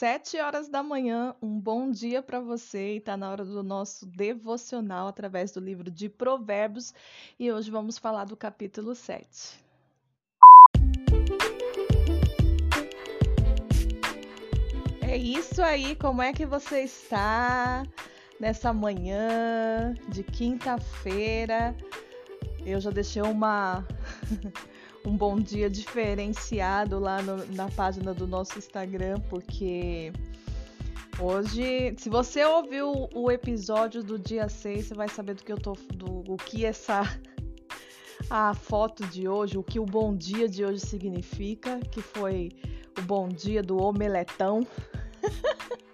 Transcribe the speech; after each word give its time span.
sete 0.00 0.40
horas 0.40 0.66
da 0.66 0.82
manhã. 0.82 1.34
Um 1.42 1.60
bom 1.60 1.90
dia 1.90 2.22
para 2.22 2.40
você. 2.40 2.94
E 2.96 3.00
tá 3.00 3.18
na 3.18 3.30
hora 3.30 3.44
do 3.44 3.62
nosso 3.62 4.06
devocional 4.06 5.06
através 5.06 5.52
do 5.52 5.60
livro 5.60 5.90
de 5.90 6.08
Provérbios. 6.08 6.94
E 7.38 7.52
hoje 7.52 7.70
vamos 7.70 7.98
falar 7.98 8.24
do 8.24 8.34
capítulo 8.34 8.94
7. 8.94 9.62
É 15.02 15.18
isso 15.18 15.60
aí, 15.62 15.94
como 15.96 16.22
é 16.22 16.32
que 16.32 16.46
você 16.46 16.80
está 16.80 17.82
nessa 18.40 18.72
manhã 18.72 19.94
de 20.08 20.22
quinta-feira? 20.22 21.76
Eu 22.64 22.80
já 22.80 22.90
deixei 22.90 23.20
uma 23.20 23.86
um 25.04 25.16
bom 25.16 25.36
dia 25.36 25.70
diferenciado 25.70 26.98
lá 26.98 27.22
no, 27.22 27.44
na 27.54 27.68
página 27.70 28.12
do 28.12 28.26
nosso 28.26 28.58
Instagram, 28.58 29.18
porque 29.28 30.12
hoje, 31.18 31.94
se 31.96 32.08
você 32.08 32.44
ouviu 32.44 33.08
o 33.14 33.30
episódio 33.30 34.02
do 34.02 34.18
dia 34.18 34.48
6, 34.48 34.86
você 34.86 34.94
vai 34.94 35.08
saber 35.08 35.34
do 35.34 35.44
que 35.44 35.52
eu 35.52 35.58
tô 35.58 35.72
do 35.94 36.24
o 36.32 36.36
que 36.36 36.64
essa 36.64 37.02
a 38.28 38.54
foto 38.54 39.06
de 39.06 39.26
hoje, 39.28 39.56
o 39.56 39.62
que 39.62 39.78
o 39.78 39.86
bom 39.86 40.14
dia 40.14 40.48
de 40.48 40.64
hoje 40.64 40.80
significa, 40.80 41.80
que 41.90 42.02
foi 42.02 42.50
o 42.98 43.02
bom 43.02 43.28
dia 43.28 43.62
do 43.62 43.78
omeletão. 43.78 44.66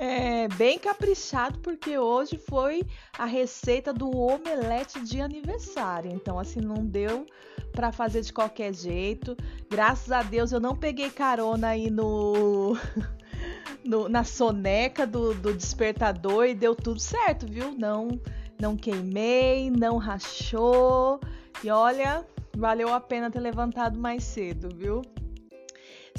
É 0.00 0.46
bem 0.46 0.78
caprichado 0.78 1.58
porque 1.58 1.98
hoje 1.98 2.38
foi 2.38 2.86
a 3.18 3.24
receita 3.24 3.92
do 3.92 4.08
omelete 4.16 5.00
de 5.00 5.20
aniversário. 5.20 6.12
Então, 6.12 6.38
assim, 6.38 6.60
não 6.60 6.86
deu 6.86 7.26
para 7.72 7.90
fazer 7.90 8.20
de 8.20 8.32
qualquer 8.32 8.72
jeito. 8.72 9.36
Graças 9.68 10.12
a 10.12 10.22
Deus 10.22 10.52
eu 10.52 10.60
não 10.60 10.76
peguei 10.76 11.10
carona 11.10 11.70
aí 11.70 11.90
no, 11.90 12.76
no 13.84 14.08
na 14.08 14.22
soneca 14.22 15.04
do, 15.04 15.34
do 15.34 15.52
despertador 15.52 16.46
e 16.46 16.54
deu 16.54 16.76
tudo 16.76 17.00
certo, 17.00 17.44
viu? 17.48 17.72
Não, 17.72 18.20
não 18.60 18.76
queimei, 18.76 19.68
não 19.68 19.96
rachou. 19.96 21.18
E 21.64 21.70
olha, 21.70 22.24
valeu 22.56 22.94
a 22.94 23.00
pena 23.00 23.32
ter 23.32 23.40
levantado 23.40 23.98
mais 23.98 24.22
cedo, 24.22 24.68
viu? 24.72 25.02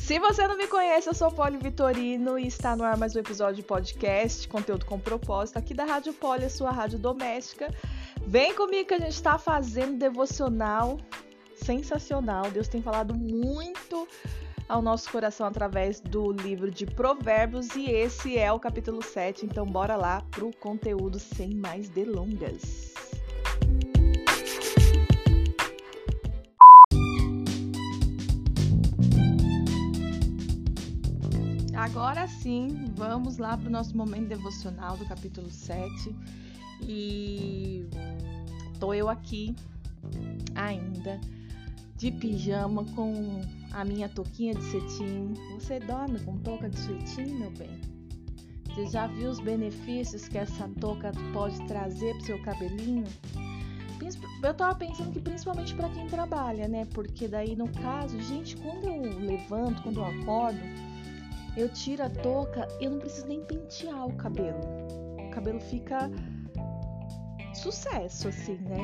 Se 0.09 0.17
você 0.17 0.47
não 0.47 0.57
me 0.57 0.65
conhece, 0.65 1.07
eu 1.07 1.13
sou 1.13 1.31
Poli 1.31 1.59
Vitorino 1.59 2.39
e 2.39 2.47
está 2.47 2.75
no 2.75 2.83
ar 2.83 2.97
mais 2.97 3.15
um 3.15 3.19
episódio 3.19 3.57
de 3.57 3.61
podcast, 3.61 4.47
conteúdo 4.47 4.83
com 4.83 4.99
propósito, 4.99 5.57
aqui 5.57 5.71
da 5.71 5.85
Rádio 5.85 6.13
Poli, 6.13 6.45
a 6.45 6.49
sua 6.49 6.71
rádio 6.71 6.97
doméstica. 6.97 7.71
Vem 8.25 8.55
comigo 8.55 8.87
que 8.87 8.95
a 8.95 8.99
gente 8.99 9.13
está 9.13 9.37
fazendo 9.37 9.99
devocional 9.99 10.99
sensacional. 11.53 12.49
Deus 12.49 12.67
tem 12.67 12.81
falado 12.81 13.13
muito 13.13 14.07
ao 14.67 14.81
nosso 14.81 15.11
coração 15.11 15.45
através 15.45 15.99
do 15.99 16.31
livro 16.31 16.71
de 16.71 16.87
Provérbios 16.87 17.75
e 17.75 17.91
esse 17.91 18.35
é 18.35 18.52
o 18.52 18.59
capítulo 18.59 19.03
7, 19.03 19.45
então 19.45 19.63
bora 19.63 19.95
lá 19.95 20.23
pro 20.31 20.49
conteúdo 20.57 21.19
sem 21.19 21.53
mais 21.53 21.87
delongas. 21.87 23.08
Agora 31.89 32.27
sim, 32.27 32.85
vamos 32.95 33.39
lá 33.39 33.57
para 33.57 33.67
o 33.67 33.71
nosso 33.71 33.97
momento 33.97 34.27
devocional 34.27 34.95
do 34.95 35.05
capítulo 35.05 35.49
7. 35.49 36.15
E 36.83 37.89
tô 38.79 38.93
eu 38.93 39.09
aqui 39.09 39.55
ainda 40.53 41.19
de 41.97 42.11
pijama 42.11 42.85
com 42.95 43.41
a 43.71 43.83
minha 43.83 44.07
touquinha 44.07 44.53
de 44.53 44.63
cetim. 44.65 45.33
Você 45.55 45.79
dorme 45.79 46.19
com 46.19 46.37
touca 46.37 46.69
de 46.69 46.77
cetim, 46.77 47.33
meu 47.33 47.49
bem? 47.51 47.81
Você 48.67 48.85
já 48.91 49.07
viu 49.07 49.31
os 49.31 49.39
benefícios 49.39 50.27
que 50.27 50.37
essa 50.37 50.69
touca 50.79 51.11
pode 51.33 51.59
trazer 51.65 52.13
pro 52.17 52.25
seu 52.25 52.41
cabelinho? 52.43 53.05
Eu 54.43 54.53
tava 54.53 54.75
pensando 54.75 55.11
que 55.11 55.19
principalmente 55.19 55.73
para 55.73 55.89
quem 55.89 56.08
trabalha, 56.08 56.67
né? 56.67 56.85
Porque 56.93 57.27
daí 57.27 57.55
no 57.55 57.67
caso, 57.67 58.21
gente, 58.21 58.55
quando 58.58 58.85
eu 58.85 59.19
levanto, 59.19 59.81
quando 59.81 59.97
eu 59.97 60.05
acordo, 60.05 60.59
eu 61.55 61.70
tiro 61.70 62.04
a 62.04 62.10
touca, 62.10 62.67
eu 62.80 62.92
não 62.92 62.99
preciso 62.99 63.27
nem 63.27 63.43
pentear 63.45 64.08
o 64.08 64.15
cabelo. 64.15 64.60
O 65.27 65.32
cabelo 65.32 65.60
fica 65.60 66.10
sucesso, 67.54 68.27
assim, 68.27 68.58
né? 68.58 68.80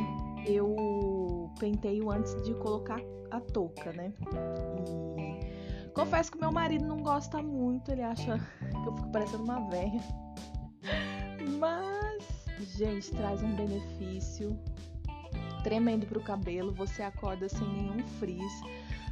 Eu 0.45 1.51
penteio 1.59 2.11
antes 2.11 2.41
de 2.43 2.53
colocar 2.55 2.99
a 3.31 3.39
touca, 3.39 3.91
né? 3.93 4.13
E 5.85 5.89
confesso 5.89 6.31
que 6.31 6.39
meu 6.39 6.51
marido 6.51 6.85
não 6.85 7.01
gosta 7.01 7.41
muito, 7.41 7.91
ele 7.91 8.03
acha 8.03 8.37
que 8.59 8.87
eu 8.87 8.95
fico 8.95 9.11
parecendo 9.11 9.43
uma 9.43 9.69
velha. 9.69 10.01
Mas, 11.59 12.23
gente, 12.77 13.11
traz 13.11 13.41
um 13.41 13.55
benefício 13.55 14.59
tremendo 15.63 16.05
pro 16.05 16.21
cabelo. 16.21 16.73
Você 16.73 17.01
acorda 17.01 17.49
sem 17.49 17.67
nenhum 17.67 17.99
frizz 18.19 18.61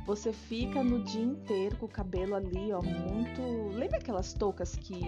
você 0.06 0.34
fica 0.34 0.84
no 0.84 1.03
dia 1.03 1.24
inteiro 1.24 1.78
com 1.78 1.86
o 1.86 1.90
cabelo 1.90 2.36
ali, 2.36 2.72
ó, 2.72 2.81
muito. 2.81 3.41
Lembra 3.75 3.97
aquelas 3.97 4.34
toucas 4.34 4.75
que 4.75 5.00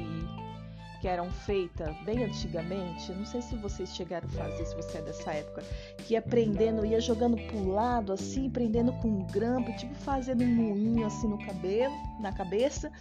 que 1.06 1.09
eram 1.09 1.29
feitas 1.29 1.95
bem 2.03 2.23
antigamente? 2.23 3.11
Não 3.11 3.28
sei 3.28 3.39
se 3.39 3.55
vocês 3.57 3.95
chegaram 3.95 4.28
a 4.28 4.31
fazer, 4.31 4.66
se 4.66 4.75
você 4.75 4.97
é 4.97 5.01
dessa 5.03 5.34
época, 5.34 5.63
que 6.00 6.16
ia 6.16 6.22
prendendo, 6.22 6.84
ia 6.84 7.00
jogando 7.00 7.38
pro 7.45 7.69
lado 7.69 8.11
assim, 8.11 8.50
prendendo 8.50 8.91
com 8.94 9.09
um 9.09 9.28
grampo, 9.28 9.72
tipo 9.78 9.94
fazendo 9.94 10.44
um 10.44 10.47
moinho 10.47 11.05
assim 11.05 11.28
no 11.28 11.38
cabelo, 11.45 11.94
na 12.19 12.31
cabeça 12.31 12.91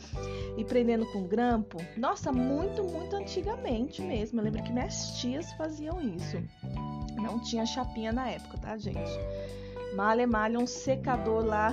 e 0.59 0.63
prendendo 0.65 1.07
com 1.13 1.23
grampo. 1.23 1.79
Nossa, 1.97 2.31
muito, 2.31 2.85
muito 2.85 3.17
antigamente 3.17 4.03
mesmo. 4.03 4.39
Eu 4.39 4.45
lembro 4.45 4.63
que 4.63 4.71
minhas 4.71 5.19
tias 5.19 5.51
faziam 5.55 5.99
isso. 6.03 6.37
Não 7.17 7.41
tinha 7.41 7.65
chapinha 7.65 8.13
na 8.13 8.29
época, 8.29 8.59
tá, 8.59 8.77
gente? 8.77 9.13
Malha 9.95 10.27
malha 10.27 10.59
um 10.59 10.67
secador 10.67 11.45
lá 11.45 11.73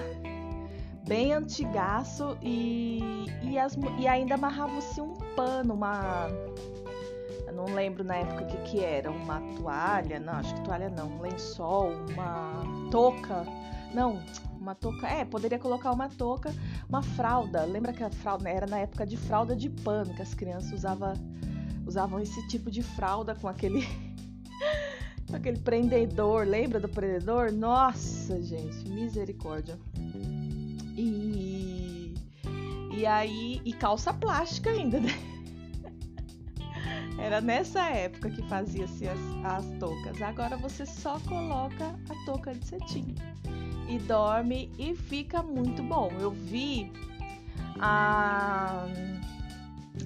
bem 1.08 1.34
antigaço 1.34 2.38
e, 2.42 3.26
e, 3.42 3.58
as, 3.58 3.78
e 4.00 4.08
ainda 4.08 4.36
amarrava-se 4.36 5.02
um 5.02 5.14
pano, 5.36 5.74
uma. 5.74 6.30
Eu 7.48 7.54
não 7.54 7.66
lembro 7.66 8.04
na 8.04 8.16
época 8.18 8.44
o 8.44 8.48
que, 8.48 8.58
que 8.72 8.80
era, 8.80 9.12
uma 9.12 9.42
toalha, 9.58 10.20
não, 10.20 10.34
acho 10.34 10.54
que 10.56 10.62
toalha 10.62 10.90
não, 10.90 11.08
um 11.08 11.22
lençol, 11.22 11.92
uma 12.14 12.64
touca. 12.90 13.46
Não, 13.94 14.22
uma 14.58 14.74
touca. 14.74 15.08
É, 15.08 15.26
poderia 15.26 15.60
colocar 15.60 15.92
uma 15.92 16.08
touca, 16.08 16.54
uma 16.88 17.02
fralda. 17.02 17.66
Lembra 17.66 17.92
que 17.92 18.04
a 18.04 18.10
fralda 18.10 18.50
era 18.50 18.66
na 18.66 18.80
época 18.80 19.06
de 19.06 19.18
fralda 19.18 19.56
de 19.56 19.70
pano, 19.70 20.14
que 20.14 20.22
as 20.22 20.34
crianças 20.34 20.72
usava, 20.72 21.14
usavam 21.86 22.20
esse 22.20 22.48
tipo 22.48 22.72
de 22.72 22.82
fralda 22.82 23.36
com 23.36 23.48
aquele 23.48 23.86
Aquele 25.34 25.60
prendedor, 25.60 26.46
lembra 26.46 26.80
do 26.80 26.90
prendedor? 26.90 27.52
Nossa, 27.52 28.42
gente, 28.42 28.90
misericórdia. 28.90 29.78
E 30.98 32.14
e 32.92 33.06
aí 33.06 33.62
e 33.64 33.74
calça 33.74 34.14
plástica 34.14 34.70
ainda, 34.70 35.00
né? 35.00 35.12
Era 37.18 37.40
nessa 37.40 37.82
época 37.90 38.30
que 38.30 38.42
fazia-se 38.48 39.08
as, 39.08 39.20
as 39.44 39.66
toucas. 39.80 40.22
Agora 40.22 40.58
você 40.58 40.86
só 40.86 41.20
coloca 41.22 41.86
a 42.10 42.26
touca 42.26 42.54
de 42.54 42.66
cetim 42.66 43.16
e 43.88 43.98
dorme 44.00 44.72
e 44.78 44.96
fica 44.96 45.42
muito 45.42 45.82
bom. 45.84 46.12
Eu 46.20 46.32
vi 46.32 46.92
a 47.80 48.86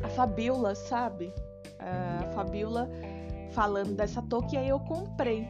a 0.03 0.09
Fabiola, 0.09 0.75
sabe? 0.75 1.33
A 1.79 2.31
Fabiola 2.33 2.89
falando 3.55 3.95
dessa 3.95 4.21
touca 4.21 4.53
e 4.53 4.57
aí 4.57 4.69
eu 4.69 4.79
comprei 4.81 5.47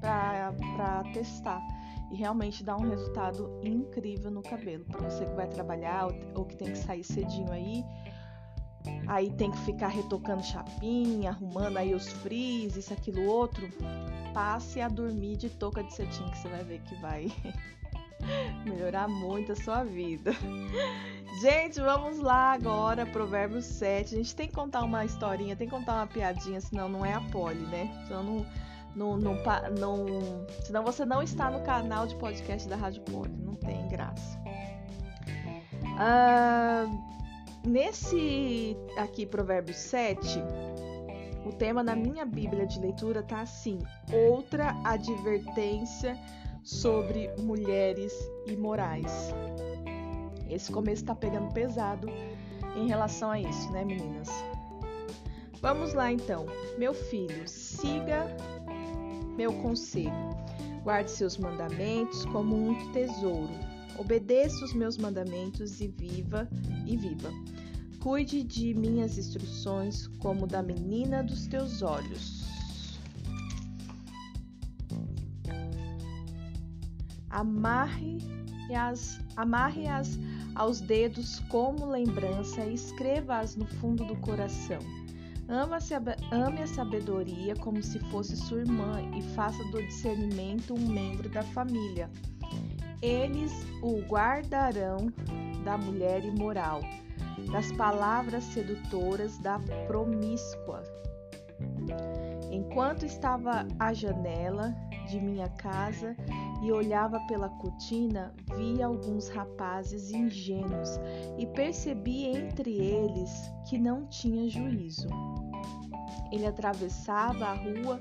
pra 0.00 1.02
testar. 1.14 1.62
E 2.10 2.16
realmente 2.16 2.62
dá 2.62 2.76
um 2.76 2.88
resultado 2.88 3.58
incrível 3.62 4.30
no 4.30 4.42
cabelo. 4.42 4.84
Para 4.84 5.08
você 5.08 5.24
que 5.24 5.34
vai 5.34 5.48
trabalhar 5.48 6.08
ou 6.34 6.44
que 6.44 6.56
tem 6.56 6.70
que 6.70 6.78
sair 6.78 7.02
cedinho 7.02 7.50
aí, 7.50 7.82
aí 9.06 9.30
tem 9.32 9.50
que 9.50 9.58
ficar 9.60 9.88
retocando 9.88 10.42
chapinha, 10.42 11.30
arrumando 11.30 11.78
aí 11.78 11.94
os 11.94 12.06
frizz, 12.08 12.76
isso, 12.76 12.92
aquilo, 12.92 13.24
outro. 13.24 13.66
Passe 14.34 14.80
a 14.80 14.88
dormir 14.88 15.36
de 15.36 15.48
touca 15.48 15.82
de 15.82 15.94
cetim 15.94 16.28
que 16.30 16.38
você 16.38 16.48
vai 16.48 16.64
ver 16.64 16.80
que 16.82 16.94
vai 16.96 17.32
melhorar 18.64 19.08
muito 19.08 19.52
a 19.52 19.56
sua 19.56 19.84
vida. 19.84 20.32
Gente, 21.40 21.80
vamos 21.80 22.18
lá 22.18 22.52
agora, 22.52 23.04
Provérbios 23.04 23.64
7. 23.64 24.14
A 24.14 24.18
gente 24.18 24.36
tem 24.36 24.48
que 24.48 24.54
contar 24.54 24.82
uma 24.84 25.04
historinha, 25.04 25.56
tem 25.56 25.68
que 25.68 25.74
contar 25.74 25.94
uma 25.94 26.06
piadinha, 26.06 26.60
senão 26.60 26.88
não 26.88 27.04
é 27.04 27.12
a 27.12 27.20
pole, 27.20 27.66
né? 27.66 27.90
Senão 28.06 28.22
não, 28.24 28.46
não, 28.94 29.16
não, 29.16 29.36
não, 29.78 30.46
senão 30.62 30.84
você 30.84 31.04
não 31.04 31.22
está 31.22 31.50
no 31.50 31.60
canal 31.62 32.06
de 32.06 32.14
podcast 32.16 32.68
da 32.68 32.76
Rádio 32.76 33.02
Poli. 33.02 33.32
Não 33.32 33.54
tem 33.54 33.88
graça. 33.88 34.38
Ah, 35.98 36.86
nesse 37.66 38.76
aqui, 38.96 39.26
Provérbios 39.26 39.76
7, 39.76 40.40
o 41.44 41.52
tema 41.52 41.82
na 41.82 41.96
minha 41.96 42.24
Bíblia 42.24 42.66
de 42.66 42.78
leitura 42.80 43.22
tá 43.22 43.40
assim: 43.40 43.78
outra 44.12 44.76
advertência 44.84 46.18
sobre 46.64 47.30
mulheres 47.38 48.12
imorais. 48.46 49.32
Esse 50.50 50.72
começo 50.72 51.04
tá 51.04 51.14
pegando 51.14 51.52
pesado 51.52 52.08
em 52.76 52.88
relação 52.88 53.30
a 53.30 53.40
isso, 53.40 53.70
né, 53.70 53.84
meninas? 53.84 54.28
Vamos 55.60 55.94
lá 55.94 56.10
então. 56.10 56.46
Meu 56.78 56.92
filho, 56.92 57.46
siga 57.46 58.26
meu 59.36 59.52
conselho. 59.62 60.12
Guarde 60.82 61.10
seus 61.10 61.36
mandamentos 61.38 62.24
como 62.26 62.54
um 62.54 62.92
tesouro. 62.92 63.52
Obedeça 63.98 64.64
os 64.64 64.74
meus 64.74 64.98
mandamentos 64.98 65.80
e 65.80 65.88
viva 65.88 66.48
e 66.86 66.96
viva. 66.96 67.30
Cuide 68.02 68.42
de 68.42 68.74
minhas 68.74 69.16
instruções 69.16 70.08
como 70.18 70.46
da 70.46 70.62
menina 70.62 71.22
dos 71.22 71.46
teus 71.46 71.80
olhos. 71.80 72.43
Amarre-as 77.34 79.20
amarre 79.36 79.88
-as 79.88 80.18
aos 80.54 80.80
dedos 80.80 81.40
como 81.48 81.84
lembrança 81.84 82.64
e 82.64 82.74
escreva-as 82.74 83.56
no 83.56 83.66
fundo 83.66 84.04
do 84.04 84.16
coração. 84.16 84.78
Ame 85.48 86.62
a 86.62 86.66
sabedoria 86.66 87.54
como 87.56 87.82
se 87.82 87.98
fosse 88.10 88.36
sua 88.36 88.60
irmã 88.60 89.02
e 89.14 89.20
faça 89.34 89.62
do 89.64 89.82
discernimento 89.82 90.74
um 90.74 90.88
membro 90.88 91.28
da 91.28 91.42
família. 91.42 92.08
Eles 93.02 93.52
o 93.82 94.00
guardarão 94.02 95.12
da 95.64 95.76
mulher 95.76 96.24
imoral 96.24 96.80
das 97.50 97.70
palavras 97.72 98.44
sedutoras 98.44 99.36
da 99.38 99.58
promíscua. 99.86 100.82
Enquanto 102.50 103.04
estava 103.04 103.66
à 103.78 103.92
janela 103.92 104.74
de 105.08 105.20
minha 105.20 105.48
casa 105.48 106.16
e 106.64 106.72
olhava 106.72 107.20
pela 107.26 107.50
cortina, 107.50 108.34
vi 108.56 108.82
alguns 108.82 109.28
rapazes 109.28 110.10
ingênuos 110.10 110.98
e 111.36 111.46
percebi 111.46 112.24
entre 112.24 112.74
eles 112.74 113.30
que 113.68 113.76
não 113.76 114.06
tinha 114.06 114.48
juízo. 114.48 115.06
Ele 116.32 116.46
atravessava 116.46 117.44
a 117.44 117.52
rua 117.52 118.00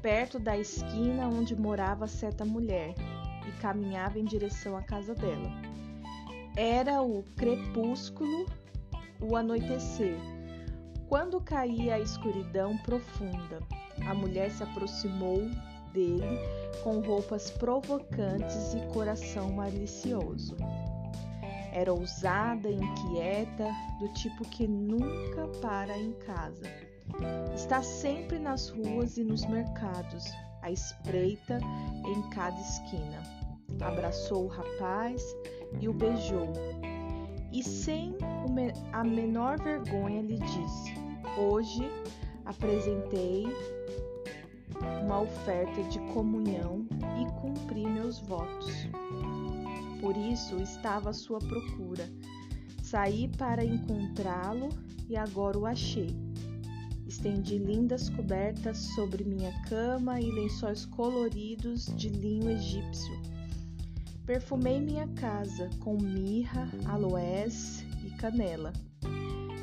perto 0.00 0.38
da 0.38 0.56
esquina 0.56 1.28
onde 1.28 1.54
morava 1.54 2.06
certa 2.06 2.46
mulher 2.46 2.94
e 3.46 3.52
caminhava 3.60 4.18
em 4.18 4.24
direção 4.24 4.74
à 4.74 4.82
casa 4.82 5.14
dela. 5.14 5.50
Era 6.56 7.02
o 7.02 7.22
crepúsculo 7.36 8.46
o 9.20 9.36
anoitecer. 9.36 10.16
Quando 11.10 11.42
caía 11.42 11.96
a 11.96 12.00
escuridão 12.00 12.78
profunda, 12.78 13.60
a 14.08 14.14
mulher 14.14 14.50
se 14.50 14.62
aproximou 14.62 15.42
dele 15.92 16.38
com 16.82 17.00
roupas 17.00 17.50
provocantes 17.50 18.74
e 18.74 18.80
coração 18.92 19.52
malicioso. 19.52 20.56
Era 21.72 21.92
ousada 21.92 22.68
inquieta, 22.70 23.68
do 23.98 24.08
tipo 24.12 24.44
que 24.44 24.66
nunca 24.66 25.48
para 25.60 25.96
em 25.96 26.12
casa. 26.12 26.64
Está 27.54 27.82
sempre 27.82 28.38
nas 28.38 28.68
ruas 28.68 29.16
e 29.16 29.24
nos 29.24 29.46
mercados, 29.46 30.24
à 30.60 30.70
espreita 30.70 31.58
em 32.06 32.30
cada 32.30 32.60
esquina. 32.60 33.22
Abraçou 33.80 34.44
o 34.44 34.48
rapaz 34.48 35.22
e 35.80 35.88
o 35.88 35.94
beijou 35.94 36.52
e 37.52 37.62
sem 37.62 38.16
a 38.92 39.04
menor 39.04 39.58
vergonha 39.62 40.22
lhe 40.22 40.38
disse: 40.38 40.94
Hoje 41.38 41.82
apresentei 42.44 43.46
uma 45.02 45.20
oferta 45.20 45.82
de 45.84 45.98
comunhão 46.12 46.86
e 47.20 47.40
cumpri 47.40 47.86
meus 47.86 48.18
votos. 48.20 48.88
Por 50.00 50.16
isso 50.16 50.56
estava 50.56 51.10
à 51.10 51.12
sua 51.12 51.38
procura. 51.38 52.08
Saí 52.82 53.28
para 53.36 53.64
encontrá-lo 53.64 54.68
e 55.08 55.16
agora 55.16 55.58
o 55.58 55.66
achei. 55.66 56.16
Estendi 57.06 57.58
lindas 57.58 58.08
cobertas 58.08 58.78
sobre 58.94 59.24
minha 59.24 59.52
cama 59.68 60.20
e 60.20 60.30
lençóis 60.30 60.86
coloridos 60.86 61.86
de 61.96 62.08
linho 62.08 62.50
egípcio 62.50 63.32
Perfumei 64.26 64.80
minha 64.80 65.08
casa 65.08 65.68
com 65.80 66.00
mirra, 66.00 66.70
aloés 66.86 67.84
e 68.06 68.10
canela. 68.12 68.72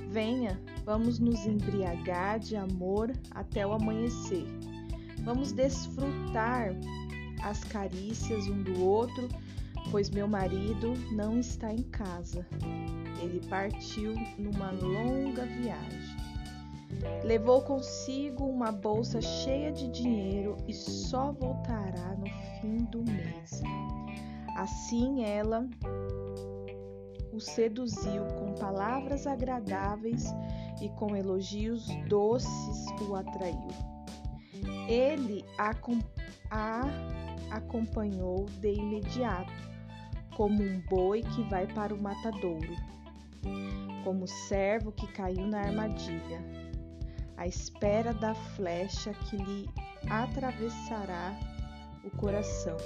Venha, 0.10 0.60
vamos 0.84 1.18
nos 1.18 1.46
embriagar 1.46 2.40
de 2.40 2.58
amor 2.58 3.12
até 3.32 3.66
o 3.66 3.72
amanhecer. 3.72 4.46
Vamos 5.24 5.52
desfrutar 5.52 6.74
as 7.44 7.64
carícias 7.64 8.48
um 8.48 8.64
do 8.64 8.84
outro, 8.84 9.30
pois 9.92 10.10
meu 10.10 10.28
marido 10.28 10.94
não 11.12 11.40
está 11.40 11.74
em 11.74 11.84
casa. 11.84 12.46
Ele 13.22 13.42
partiu 13.48 14.16
numa 14.38 14.72
longa 14.72 15.46
viagem. 15.46 16.30
Levou 17.24 17.62
consigo 17.62 18.46
uma 18.46 18.72
bolsa 18.72 19.22
cheia 19.22 19.72
de 19.72 19.88
dinheiro 19.90 20.58
e 20.68 20.74
só 20.74 21.32
voltará 21.32 22.16
no 22.18 22.28
fim 22.60 22.78
do 22.86 23.04
mês. 23.04 23.62
Assim 24.56 25.24
ela 25.24 25.68
o 27.32 27.40
seduziu 27.40 28.26
com 28.38 28.54
palavras 28.56 29.26
agradáveis 29.28 30.26
e 30.82 30.90
com 30.90 31.16
elogios 31.16 31.88
doces 32.08 32.86
o 33.08 33.16
atraiu. 33.16 33.99
Ele 34.88 35.46
a, 35.58 35.72
a 36.52 36.82
acompanhou 37.52 38.46
de 38.60 38.74
imediato, 38.74 39.52
como 40.36 40.62
um 40.62 40.80
boi 40.90 41.22
que 41.22 41.44
vai 41.50 41.68
para 41.68 41.94
o 41.94 42.02
matadouro, 42.02 42.76
como 44.04 44.28
servo 44.28 44.92
que 44.92 45.08
caiu 45.08 45.46
na 45.48 45.62
armadilha, 45.62 46.42
à 47.38 47.48
espera 47.48 48.14
da 48.14 48.34
flecha 48.34 49.14
que 49.14 49.38
lhe 49.38 49.70
atravessará 50.10 51.38
o 52.04 52.10
coração 52.18 52.78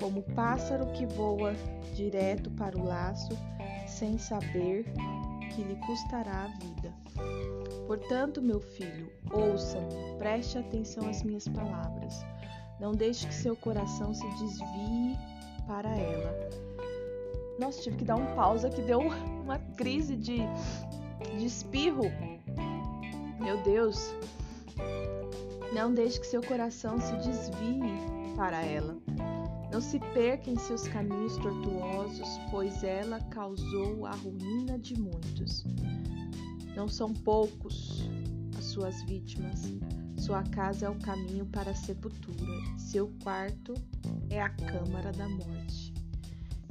como 0.00 0.22
pássaro 0.22 0.86
que 0.92 1.04
voa 1.06 1.54
direto 1.94 2.50
para 2.52 2.76
o 2.76 2.84
laço, 2.84 3.36
sem 3.86 4.18
saber 4.18 4.86
que 5.54 5.62
lhe 5.62 5.76
custará 5.86 6.44
a 6.44 6.46
vida. 6.46 6.94
Portanto, 7.90 8.40
meu 8.40 8.60
filho, 8.60 9.10
ouça-me, 9.32 10.16
preste 10.16 10.56
atenção 10.56 11.08
às 11.08 11.24
minhas 11.24 11.48
palavras. 11.48 12.24
Não 12.78 12.92
deixe 12.92 13.26
que 13.26 13.34
seu 13.34 13.56
coração 13.56 14.14
se 14.14 14.24
desvie 14.38 15.18
para 15.66 15.88
ela. 15.88 16.50
Nossa, 17.58 17.82
tive 17.82 17.96
que 17.96 18.04
dar 18.04 18.14
um 18.14 18.32
pausa 18.36 18.70
que 18.70 18.80
deu 18.80 19.00
uma 19.00 19.58
crise 19.76 20.14
de, 20.14 20.36
de 21.36 21.44
espirro. 21.44 22.04
Meu 23.40 23.60
Deus. 23.64 24.14
Não 25.72 25.92
deixe 25.92 26.20
que 26.20 26.28
seu 26.28 26.44
coração 26.44 27.00
se 27.00 27.12
desvie 27.16 27.82
para 28.36 28.62
ela. 28.62 28.96
Não 29.72 29.80
se 29.80 29.98
perca 30.14 30.48
em 30.48 30.56
seus 30.56 30.86
caminhos 30.86 31.36
tortuosos, 31.38 32.38
pois 32.52 32.84
ela 32.84 33.18
causou 33.30 34.06
a 34.06 34.12
ruína 34.12 34.78
de 34.78 34.96
muitos. 34.96 35.66
Não 36.76 36.88
são 36.88 37.12
poucos 37.12 38.08
as 38.58 38.64
suas 38.64 39.02
vítimas. 39.02 39.72
Sua 40.16 40.42
casa 40.42 40.86
é 40.86 40.88
o 40.88 40.98
caminho 40.98 41.46
para 41.46 41.70
a 41.70 41.74
sepultura. 41.74 42.52
Seu 42.78 43.10
quarto 43.22 43.74
é 44.28 44.40
a 44.40 44.50
câmara 44.50 45.12
da 45.12 45.28
morte. 45.28 45.92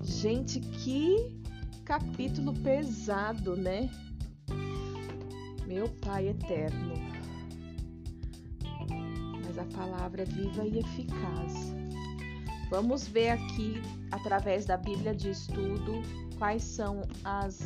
Gente, 0.02 0.60
que 0.60 1.42
capítulo 1.84 2.54
pesado, 2.62 3.56
né? 3.56 3.90
Meu 5.68 5.90
Pai 6.02 6.30
eterno. 6.30 6.94
Mas 9.46 9.58
a 9.58 9.66
palavra 9.66 10.22
é 10.22 10.26
viva 10.26 10.66
e 10.66 10.80
eficaz 10.80 11.80
Vamos 12.70 13.08
ver 13.08 13.30
aqui, 13.30 13.82
através 14.12 14.66
da 14.66 14.78
Bíblia 14.78 15.16
de 15.16 15.32
Estudo, 15.32 16.04
quais 16.38 16.62
são 16.62 17.02
as 17.24 17.60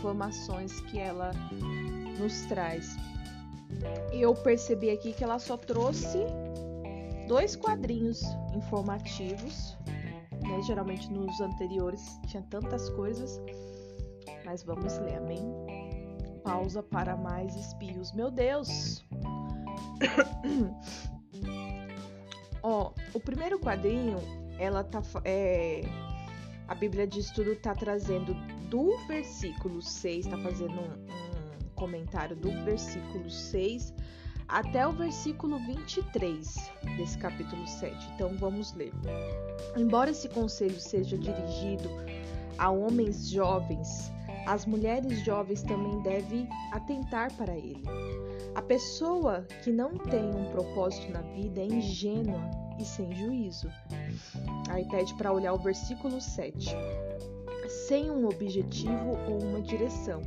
informações 0.00 0.80
que 0.82 0.98
ela 0.98 1.32
nos 2.18 2.46
traz. 2.46 2.96
Eu 4.10 4.34
percebi 4.34 4.90
aqui 4.90 5.12
que 5.12 5.22
ela 5.22 5.38
só 5.38 5.58
trouxe 5.58 6.18
dois 7.28 7.54
quadrinhos 7.54 8.22
informativos, 8.54 9.76
né? 10.42 10.62
geralmente 10.66 11.12
nos 11.12 11.38
anteriores 11.40 12.18
tinha 12.28 12.42
tantas 12.44 12.88
coisas, 12.90 13.40
mas 14.44 14.62
vamos 14.62 14.98
ler, 14.98 15.18
amém? 15.18 15.42
Pausa 16.42 16.82
para 16.82 17.14
mais 17.16 17.54
espios. 17.54 18.12
Meu 18.12 18.30
Deus! 18.30 19.04
Ó, 22.62 22.92
o 23.12 23.20
primeiro 23.20 23.60
quadrinho, 23.60 24.16
ela 24.58 24.82
tá. 24.82 25.02
É, 25.24 25.82
a 26.66 26.74
Bíblia 26.74 27.06
de 27.06 27.20
Estudo 27.20 27.54
tá 27.56 27.74
trazendo 27.74 28.34
do 28.70 28.96
versículo 29.08 29.82
6, 29.82 30.28
tá 30.28 30.38
fazendo 30.38 30.80
um, 30.80 31.64
um 31.64 31.68
comentário 31.74 32.36
do 32.36 32.50
versículo 32.64 33.28
6 33.28 33.92
até 34.48 34.86
o 34.86 34.92
versículo 34.92 35.58
23 35.58 36.70
desse 36.96 37.18
capítulo 37.18 37.66
7. 37.66 37.94
Então 38.14 38.36
vamos 38.36 38.72
ler. 38.74 38.92
Embora 39.76 40.10
esse 40.10 40.28
conselho 40.28 40.78
seja 40.80 41.18
dirigido 41.18 41.88
a 42.58 42.70
homens 42.70 43.28
jovens, 43.28 44.10
as 44.46 44.66
mulheres 44.66 45.24
jovens 45.24 45.62
também 45.62 46.00
devem 46.02 46.48
atentar 46.72 47.32
para 47.34 47.56
ele. 47.56 47.82
A 48.54 48.62
pessoa 48.62 49.46
que 49.62 49.70
não 49.70 49.96
tem 49.96 50.34
um 50.34 50.50
propósito 50.50 51.12
na 51.12 51.20
vida 51.20 51.60
é 51.60 51.66
ingênua 51.66 52.50
e 52.78 52.84
sem 52.84 53.14
juízo. 53.14 53.70
Aí 54.68 54.84
pede 54.88 55.14
para 55.14 55.32
olhar 55.32 55.52
o 55.52 55.58
versículo 55.58 56.20
7. 56.20 56.74
Sem 57.70 58.10
um 58.10 58.26
objetivo 58.26 59.16
ou 59.28 59.40
uma 59.44 59.60
direção, 59.62 60.20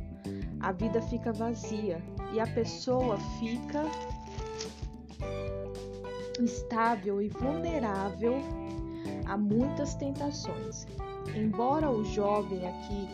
a 0.60 0.72
vida 0.72 1.02
fica 1.02 1.30
vazia 1.30 2.02
e 2.32 2.40
a 2.40 2.46
pessoa 2.46 3.18
fica 3.38 3.84
instável 6.40 7.20
e 7.20 7.28
vulnerável 7.28 8.36
a 9.26 9.36
muitas 9.36 9.94
tentações. 9.94 10.86
Embora 11.36 11.90
o 11.90 12.02
jovem 12.02 12.66
aqui 12.66 13.08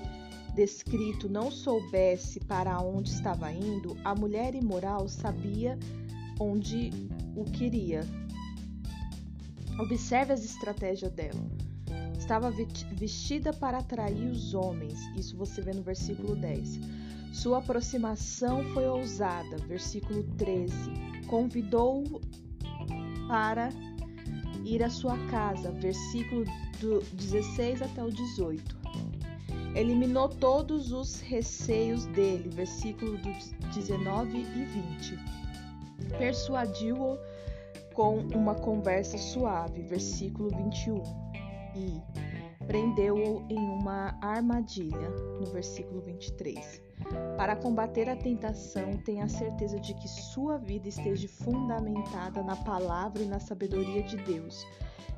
descrito 0.54 1.28
não 1.28 1.50
soubesse 1.50 2.38
para 2.38 2.80
onde 2.80 3.10
estava 3.10 3.50
indo, 3.50 3.96
a 4.04 4.14
mulher 4.14 4.54
imoral 4.54 5.08
sabia 5.08 5.76
onde 6.38 6.90
o 7.34 7.44
queria. 7.44 8.02
Observe 9.80 10.32
as 10.32 10.44
estratégias 10.44 11.10
dela. 11.10 11.59
Estava 12.30 12.52
vestida 12.92 13.52
para 13.52 13.78
atrair 13.78 14.30
os 14.30 14.54
homens, 14.54 15.00
isso 15.16 15.36
você 15.36 15.60
vê 15.60 15.72
no 15.72 15.82
versículo 15.82 16.36
10. 16.36 16.78
Sua 17.32 17.58
aproximação 17.58 18.62
foi 18.72 18.86
ousada, 18.86 19.56
versículo 19.66 20.22
13. 20.38 20.72
Convidou-o 21.26 22.20
para 23.26 23.70
ir 24.64 24.80
à 24.80 24.88
sua 24.88 25.18
casa, 25.26 25.72
versículo 25.72 26.44
do 26.78 27.00
16 27.14 27.82
até 27.82 28.04
o 28.04 28.12
18. 28.12 28.78
Eliminou 29.74 30.28
todos 30.28 30.92
os 30.92 31.18
receios 31.18 32.06
dele, 32.06 32.48
versículo 32.48 33.18
19 33.74 34.38
e 34.38 34.64
20. 34.64 35.18
Persuadiu-o 36.16 37.18
com 37.92 38.18
uma 38.32 38.54
conversa 38.54 39.18
suave, 39.18 39.82
versículo 39.82 40.48
21. 40.48 41.29
E 41.74 42.00
prendeu-o 42.66 43.44
em 43.48 43.58
uma 43.58 44.16
armadilha, 44.22 45.10
no 45.40 45.46
versículo 45.46 46.00
23. 46.02 46.82
Para 47.36 47.56
combater 47.56 48.08
a 48.08 48.16
tentação, 48.16 48.96
tenha 48.98 49.28
certeza 49.28 49.80
de 49.80 49.94
que 49.94 50.06
sua 50.06 50.58
vida 50.58 50.88
esteja 50.88 51.28
fundamentada 51.28 52.42
na 52.42 52.56
palavra 52.56 53.22
e 53.22 53.26
na 53.26 53.40
sabedoria 53.40 54.02
de 54.02 54.16
Deus. 54.18 54.66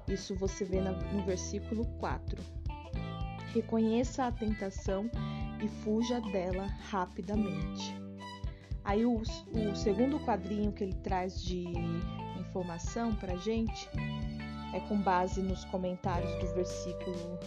Isso 0.08 0.34
você 0.34 0.64
vê 0.64 0.80
no 0.80 1.24
versículo 1.24 1.84
4. 1.98 2.42
Reconheça 3.52 4.24
a 4.24 4.32
tentação 4.32 5.10
e 5.62 5.68
fuja 5.68 6.20
dela 6.20 6.66
rapidamente. 6.90 7.94
Aí 8.84 9.04
o, 9.04 9.20
o 9.20 9.76
segundo 9.76 10.18
quadrinho 10.20 10.72
que 10.72 10.82
ele 10.82 10.94
traz 10.94 11.42
de 11.42 11.64
informação 12.40 13.14
para 13.14 13.36
gente 13.36 13.88
é 14.72 14.80
com 14.80 14.96
base 14.98 15.42
nos 15.42 15.64
comentários 15.66 16.32
do 16.40 16.54
versículo 16.54 17.38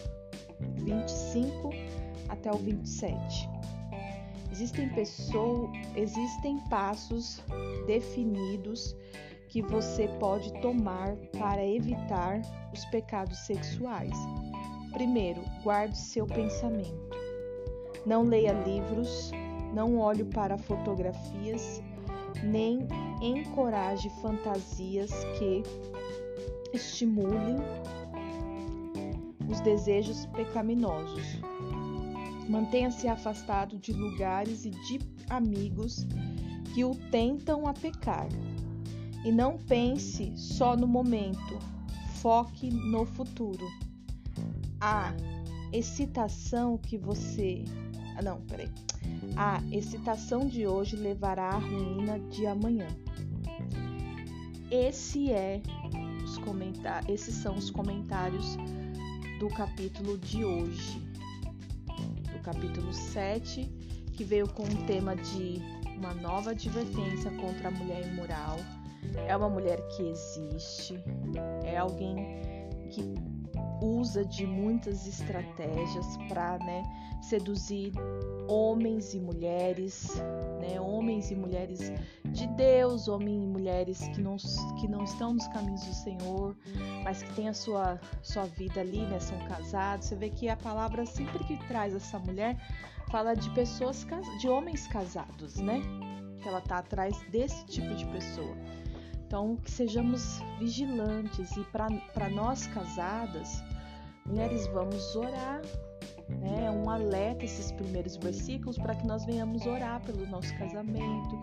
25 0.60 1.70
até 2.30 2.52
o 2.52 2.58
27. 2.58 3.50
Existem 4.52 4.88
pessoas, 4.90 5.70
existem 5.96 6.60
passos 6.70 7.42
definidos 7.88 8.96
que 9.50 9.62
você 9.62 10.08
pode 10.20 10.52
tomar 10.62 11.16
para 11.38 11.66
evitar 11.66 12.42
os 12.74 12.86
pecados 12.86 13.38
sexuais. 13.40 14.14
Primeiro, 14.94 15.42
guarde 15.64 15.98
seu 15.98 16.26
pensamento. 16.26 17.10
Não 18.06 18.24
leia 18.24 18.54
livros, 18.54 19.32
não 19.74 19.98
olhe 19.98 20.24
para 20.24 20.58
fotografias, 20.58 21.82
nem 22.44 22.80
encoraje 23.22 24.10
fantasias 24.22 25.12
que 25.38 25.64
estimulem 26.76 27.58
os 29.50 29.60
desejos 29.62 30.26
pecaminosos. 30.28 31.24
Mantenha-se 32.50 33.08
afastado 33.08 33.78
de 33.78 33.94
lugares 33.94 34.66
e 34.66 34.70
de 34.70 35.00
amigos 35.30 36.06
que 36.74 36.84
o 36.84 36.94
tentam 37.10 37.68
a 37.68 37.74
pecar. 37.74 38.28
E 39.24 39.32
não 39.32 39.58
pense 39.58 40.32
só 40.36 40.76
no 40.76 40.86
momento, 40.86 41.58
foque 42.22 42.70
no 42.70 43.06
futuro 43.06 43.66
a 44.80 45.14
excitação 45.74 46.78
que 46.78 46.98
você. 46.98 47.64
Ah, 48.18 48.22
não, 48.22 48.42
peraí. 48.42 48.70
A 49.36 49.62
excitação 49.72 50.48
de 50.48 50.68
hoje 50.68 50.96
levará 50.96 51.50
à 51.50 51.58
ruína 51.58 52.20
de 52.30 52.46
amanhã. 52.46 52.88
Esse 54.70 55.32
é 55.32 55.62
esses 57.08 57.36
são 57.36 57.56
os 57.56 57.70
comentários 57.70 58.58
do 59.40 59.48
capítulo 59.50 60.18
de 60.18 60.44
hoje. 60.44 61.00
Do 62.32 62.40
capítulo 62.44 62.94
7, 62.94 63.70
que 64.14 64.24
veio 64.24 64.48
com 64.48 64.64
o 64.64 64.86
tema 64.86 65.16
de 65.16 65.62
uma 65.98 66.14
nova 66.14 66.52
advertência 66.52 67.32
contra 67.32 67.70
a 67.70 67.72
mulher 67.72 68.08
imoral. 68.08 68.58
É 69.28 69.36
uma 69.36 69.50
mulher 69.50 69.80
que 69.90 70.04
existe, 70.04 71.00
é 71.64 71.78
alguém 71.78 72.16
que 72.90 73.35
usa 73.82 74.24
de 74.26 74.46
muitas 74.46 75.08
estratégias 75.08 76.18
para 76.28 76.58
né, 76.60 76.84
seduzir 77.22 77.92
homens 78.48 79.14
e 79.14 79.20
mulheres, 79.20 80.22
né, 80.60 80.80
homens 80.80 81.32
e 81.32 81.36
mulheres 81.36 81.92
de 82.26 82.48
Deus, 82.48 83.08
homens 83.08 83.44
e 83.44 83.48
mulheres 83.48 84.08
que 84.10 84.22
não, 84.22 84.38
que 84.80 84.88
não 84.88 85.04
estão 85.04 85.34
nos 85.34 85.48
caminhos 85.48 85.84
do 85.84 85.94
Senhor, 85.94 86.56
mas 87.04 87.24
que 87.24 87.34
têm 87.34 87.50
a 87.50 87.54
sua, 87.54 88.00
sua 88.22 88.46
vida 88.46 88.82
ali, 88.82 89.02
né, 89.02 89.20
são 89.20 89.38
casados. 89.48 90.08
Você 90.08 90.16
vê 90.16 90.30
que 90.30 90.50
a 90.50 90.58
palavra 90.58 91.06
sempre 91.06 91.44
que 91.46 91.58
traz 91.68 91.94
essa 91.94 92.20
mulher 92.20 92.58
fala 93.10 93.36
de 93.36 93.50
pessoas, 93.52 94.06
de 94.40 94.48
homens 94.48 94.88
casados, 94.88 95.56
né? 95.58 95.82
Que 96.42 96.48
ela 96.48 96.62
tá 96.62 96.80
atrás 96.80 97.18
desse 97.32 97.66
tipo 97.66 97.94
de 97.96 98.06
pessoa. 98.08 98.56
Então, 99.26 99.58
que 99.58 99.72
sejamos 99.72 100.40
vigilantes 100.60 101.52
e 101.58 101.64
para 101.64 102.30
nós 102.30 102.68
casadas, 102.68 103.64
mulheres, 104.26 104.68
vamos 104.68 105.16
orar. 105.16 105.62
Né? 106.28 106.66
É 106.66 106.72
um 106.72 106.90
alerta 106.90 107.46
esses 107.46 107.72
primeiros 107.72 108.18
versículos 108.18 108.78
para 108.78 108.96
que 108.96 109.06
nós 109.06 109.26
venhamos 109.26 109.66
orar 109.66 110.02
pelo 110.02 110.26
nosso 110.28 110.56
casamento, 110.58 111.40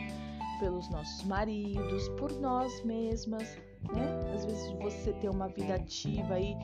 pelos 0.58 0.88
nossos 0.90 1.24
maridos, 1.24 2.08
por 2.18 2.32
nós 2.40 2.84
mesmas. 2.84 3.56
Né? 3.92 4.32
Às 4.34 4.44
vezes 4.44 4.72
você 4.72 5.12
ter 5.14 5.28
uma 5.28 5.48
vida 5.48 5.74
ativa 5.74 6.34
aí, 6.34 6.56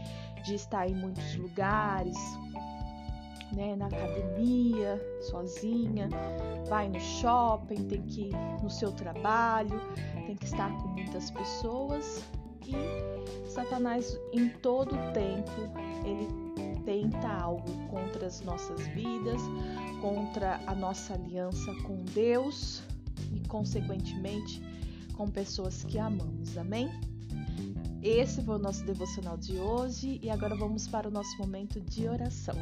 de 0.44 0.54
estar 0.54 0.88
em 0.88 0.94
muitos 0.94 1.37
lugares, 1.37 2.16
né, 3.52 3.75
na 3.76 3.87
academia, 3.87 5.00
sozinha, 5.22 6.08
vai 6.68 6.88
no 6.88 7.00
shopping, 7.00 7.88
tem 7.88 8.02
que 8.02 8.28
ir 8.28 8.62
no 8.62 8.70
seu 8.70 8.92
trabalho, 8.92 9.80
tem 10.26 10.37
que 10.37 10.44
estar 10.44 10.70
com 10.76 10.88
muitas 10.88 11.30
pessoas 11.30 12.22
e 12.68 13.48
Satanás 13.48 14.18
em 14.32 14.48
todo 14.48 14.90
tempo 15.12 15.50
ele 16.04 16.28
tenta 16.84 17.28
algo 17.28 17.70
contra 17.88 18.26
as 18.26 18.40
nossas 18.42 18.87
vidas, 18.88 19.40
contra 20.00 20.60
a 20.66 20.75
nossa 20.75 21.14
aliança 21.14 21.75
com 21.82 22.04
Deus 22.14 22.82
e 23.32 23.46
consequentemente 23.48 24.62
com 25.14 25.28
pessoas 25.28 25.84
que 25.84 25.98
amamos. 25.98 26.56
Amém? 26.56 26.88
Esse 28.02 28.42
foi 28.42 28.54
o 28.54 28.58
nosso 28.58 28.84
devocional 28.84 29.37
de 29.37 29.58
hoje 29.58 30.20
e 30.22 30.30
agora 30.30 30.54
vamos 30.54 30.87
para 30.87 31.08
o 31.08 31.10
nosso 31.10 31.37
momento 31.38 31.80
de 31.80 32.08
oração. 32.08 32.54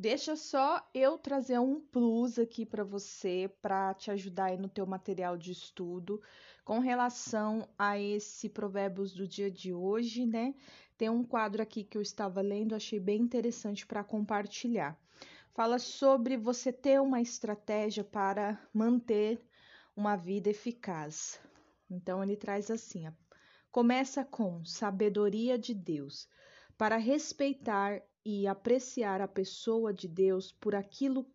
Deixa 0.00 0.36
só 0.36 0.88
eu 0.94 1.18
trazer 1.18 1.58
um 1.58 1.80
plus 1.80 2.38
aqui 2.38 2.64
para 2.64 2.84
você 2.84 3.52
para 3.60 3.92
te 3.94 4.12
ajudar 4.12 4.44
aí 4.44 4.56
no 4.56 4.68
teu 4.68 4.86
material 4.86 5.36
de 5.36 5.50
estudo 5.50 6.22
com 6.64 6.78
relação 6.78 7.68
a 7.76 7.98
esse 7.98 8.48
provérbios 8.48 9.12
do 9.12 9.26
dia 9.26 9.50
de 9.50 9.74
hoje, 9.74 10.24
né? 10.24 10.54
Tem 10.96 11.10
um 11.10 11.24
quadro 11.24 11.60
aqui 11.60 11.82
que 11.82 11.98
eu 11.98 12.00
estava 12.00 12.40
lendo, 12.40 12.76
achei 12.76 13.00
bem 13.00 13.20
interessante 13.22 13.84
para 13.84 14.04
compartilhar. 14.04 14.96
Fala 15.52 15.80
sobre 15.80 16.36
você 16.36 16.72
ter 16.72 17.00
uma 17.00 17.20
estratégia 17.20 18.04
para 18.04 18.56
manter 18.72 19.44
uma 19.96 20.14
vida 20.14 20.48
eficaz. 20.48 21.40
Então 21.90 22.22
ele 22.22 22.36
traz 22.36 22.70
assim: 22.70 23.12
começa 23.68 24.24
com 24.24 24.64
sabedoria 24.64 25.58
de 25.58 25.74
Deus 25.74 26.28
para 26.76 26.96
respeitar 26.98 28.00
e 28.24 28.46
apreciar 28.46 29.20
a 29.20 29.28
pessoa 29.28 29.92
de 29.92 30.06
Deus 30.08 30.52
por 30.52 30.74
aquilo 30.74 31.26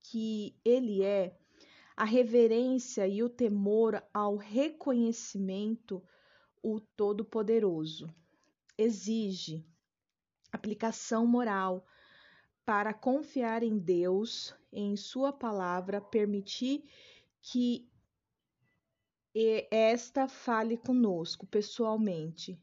que 0.00 0.56
ele 0.64 1.02
é, 1.02 1.38
a 1.96 2.04
reverência 2.04 3.06
e 3.06 3.22
o 3.22 3.28
temor 3.28 4.02
ao 4.12 4.36
reconhecimento 4.36 6.02
o 6.62 6.80
Todo-Poderoso. 6.80 8.12
exige 8.76 9.64
aplicação 10.50 11.26
moral 11.26 11.86
para 12.64 12.94
confiar 12.94 13.62
em 13.62 13.78
Deus, 13.78 14.54
em 14.72 14.96
Sua 14.96 15.32
palavra, 15.32 16.00
permitir 16.00 16.84
que 17.40 17.88
esta 19.70 20.28
fale 20.28 20.76
conosco 20.76 21.46
pessoalmente 21.46 22.58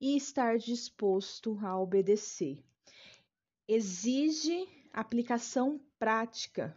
e 0.00 0.16
estar 0.16 0.58
disposto 0.58 1.58
a 1.62 1.78
obedecer. 1.78 2.62
Exige 3.72 4.68
aplicação 4.92 5.80
prática 5.96 6.76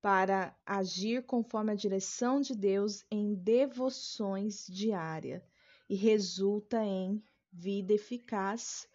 para 0.00 0.56
agir 0.64 1.22
conforme 1.26 1.70
a 1.70 1.74
direção 1.74 2.40
de 2.40 2.54
Deus 2.54 3.04
em 3.10 3.34
devoções 3.34 4.66
diárias 4.66 5.42
e 5.86 5.94
resulta 5.94 6.82
em 6.82 7.22
vida 7.52 7.92
eficaz 7.92 8.88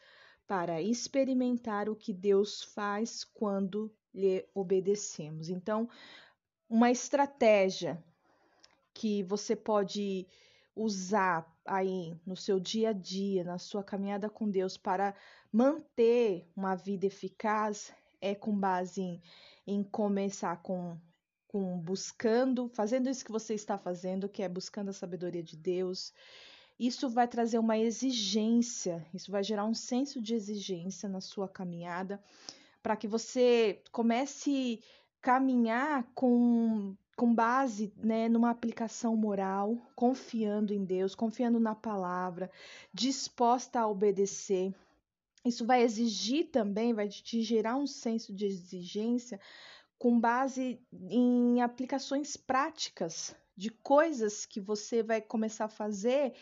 para 0.48 0.82
experimentar 0.82 1.88
o 1.88 1.96
que 1.96 2.12
Deus 2.12 2.64
faz 2.64 3.24
quando 3.24 3.96
lhe 4.12 4.44
obedecemos. 4.52 5.50
Então, 5.50 5.88
uma 6.68 6.90
estratégia 6.90 8.04
que 8.92 9.22
você 9.22 9.56
pode 9.56 10.26
usar 10.80 11.46
aí 11.66 12.18
no 12.26 12.38
seu 12.38 12.60
dia 12.60 12.90
a 12.90 12.94
dia, 12.94 13.44
na 13.44 13.58
sua 13.58 13.84
caminhada 13.84 14.30
com 14.30 14.50
Deus 14.50 14.78
para 14.78 15.14
manter 15.52 16.50
uma 16.56 16.74
vida 16.74 17.06
eficaz 17.06 17.92
é 18.22 18.34
com 18.34 18.58
base 18.58 19.02
em, 19.02 19.22
em 19.68 19.84
começar 19.84 20.62
com, 20.64 20.98
com 21.48 21.78
buscando, 21.80 22.70
fazendo 22.70 23.10
isso 23.10 23.26
que 23.26 23.32
você 23.32 23.54
está 23.54 23.78
fazendo, 23.78 24.30
que 24.30 24.42
é 24.42 24.48
buscando 24.48 24.90
a 24.90 24.94
sabedoria 24.94 25.44
de 25.44 25.58
Deus. 25.58 26.14
Isso 26.80 27.10
vai 27.10 27.28
trazer 27.28 27.60
uma 27.60 27.78
exigência, 27.78 29.06
isso 29.14 29.30
vai 29.30 29.44
gerar 29.44 29.66
um 29.66 29.74
senso 29.74 30.22
de 30.22 30.34
exigência 30.34 31.10
na 31.10 31.20
sua 31.20 31.48
caminhada, 31.48 32.24
para 32.82 32.96
que 32.96 33.08
você 33.08 33.84
comece 33.92 34.82
caminhar 35.22 36.10
com 36.16 36.96
com 37.20 37.36
base 37.36 37.92
né, 37.98 38.30
numa 38.30 38.50
aplicação 38.50 39.14
moral, 39.14 39.78
confiando 39.94 40.74
em 40.74 40.86
Deus, 40.86 41.14
confiando 41.14 41.60
na 41.60 41.76
palavra, 41.76 42.50
disposta 42.94 43.82
a 43.82 43.88
obedecer. 43.90 44.74
Isso 45.44 45.66
vai 45.66 45.82
exigir 45.82 46.50
também, 46.50 46.94
vai 46.94 47.10
te 47.10 47.42
gerar 47.42 47.76
um 47.76 47.86
senso 47.86 48.34
de 48.34 48.46
exigência 48.46 49.38
com 49.98 50.18
base 50.18 50.80
em 50.94 51.62
aplicações 51.62 52.38
práticas 52.38 53.36
de 53.54 53.70
coisas 53.70 54.46
que 54.46 54.62
você 54.62 55.04
vai 55.04 55.20
começar 55.20 55.66
a 55.66 55.68
fazer 55.68 56.34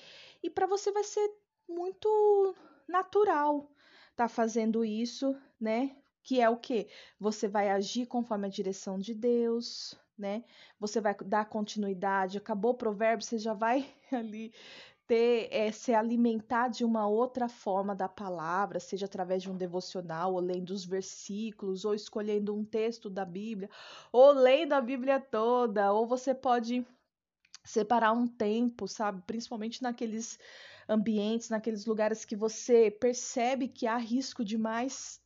e 0.44 0.48
para 0.48 0.68
você 0.68 0.92
vai 0.92 1.04
ser 1.04 1.28
muito 1.68 2.56
natural 2.88 3.68
tá 4.16 4.28
fazendo 4.28 4.86
isso, 4.86 5.36
né? 5.60 5.96
Que 6.22 6.40
é 6.40 6.48
o 6.48 6.58
que? 6.58 6.88
Você 7.20 7.48
vai 7.48 7.70
agir 7.70 8.06
conforme 8.06 8.46
a 8.46 8.52
direção 8.52 9.00
de 9.00 9.14
Deus, 9.14 9.96
né? 10.18 10.44
Você 10.80 11.00
vai 11.00 11.16
dar 11.26 11.46
continuidade, 11.46 12.38
acabou 12.38 12.72
o 12.72 12.78
provérbio, 12.78 13.26
você 13.26 13.38
já 13.38 13.54
vai 13.54 13.88
ali 14.12 14.54
ter 15.08 15.48
é, 15.52 15.72
se 15.72 15.94
alimentar 15.94 16.68
de 16.68 16.84
uma 16.84 17.08
outra 17.08 17.48
forma 17.48 17.96
da 17.96 18.10
palavra, 18.10 18.80
seja 18.80 19.06
através 19.06 19.42
de 19.42 19.50
um 19.50 19.56
devocional, 19.56 20.34
ou 20.34 20.40
lendo 20.42 20.72
os 20.72 20.84
versículos, 20.84 21.86
ou 21.86 21.96
escolhendo 21.96 22.54
um 22.54 22.66
texto 22.66 23.10
da 23.10 23.24
Bíblia, 23.24 23.70
ou 24.12 24.32
lendo 24.34 24.74
a 24.74 24.82
Bíblia 24.82 25.20
toda, 25.20 25.94
ou 25.94 26.06
você 26.06 26.36
pode 26.36 26.86
separar 27.64 28.12
um 28.12 28.28
tempo, 28.28 28.88
sabe? 28.88 29.22
Principalmente 29.26 29.82
naqueles 29.82 30.38
ambientes, 30.90 31.50
naqueles 31.50 31.86
lugares 31.86 32.26
que 32.26 32.36
você 32.36 32.92
percebe 32.92 33.68
que 33.68 33.88
há 33.88 33.98
risco 33.98 34.44
de 34.44 34.58
mais 34.58 35.22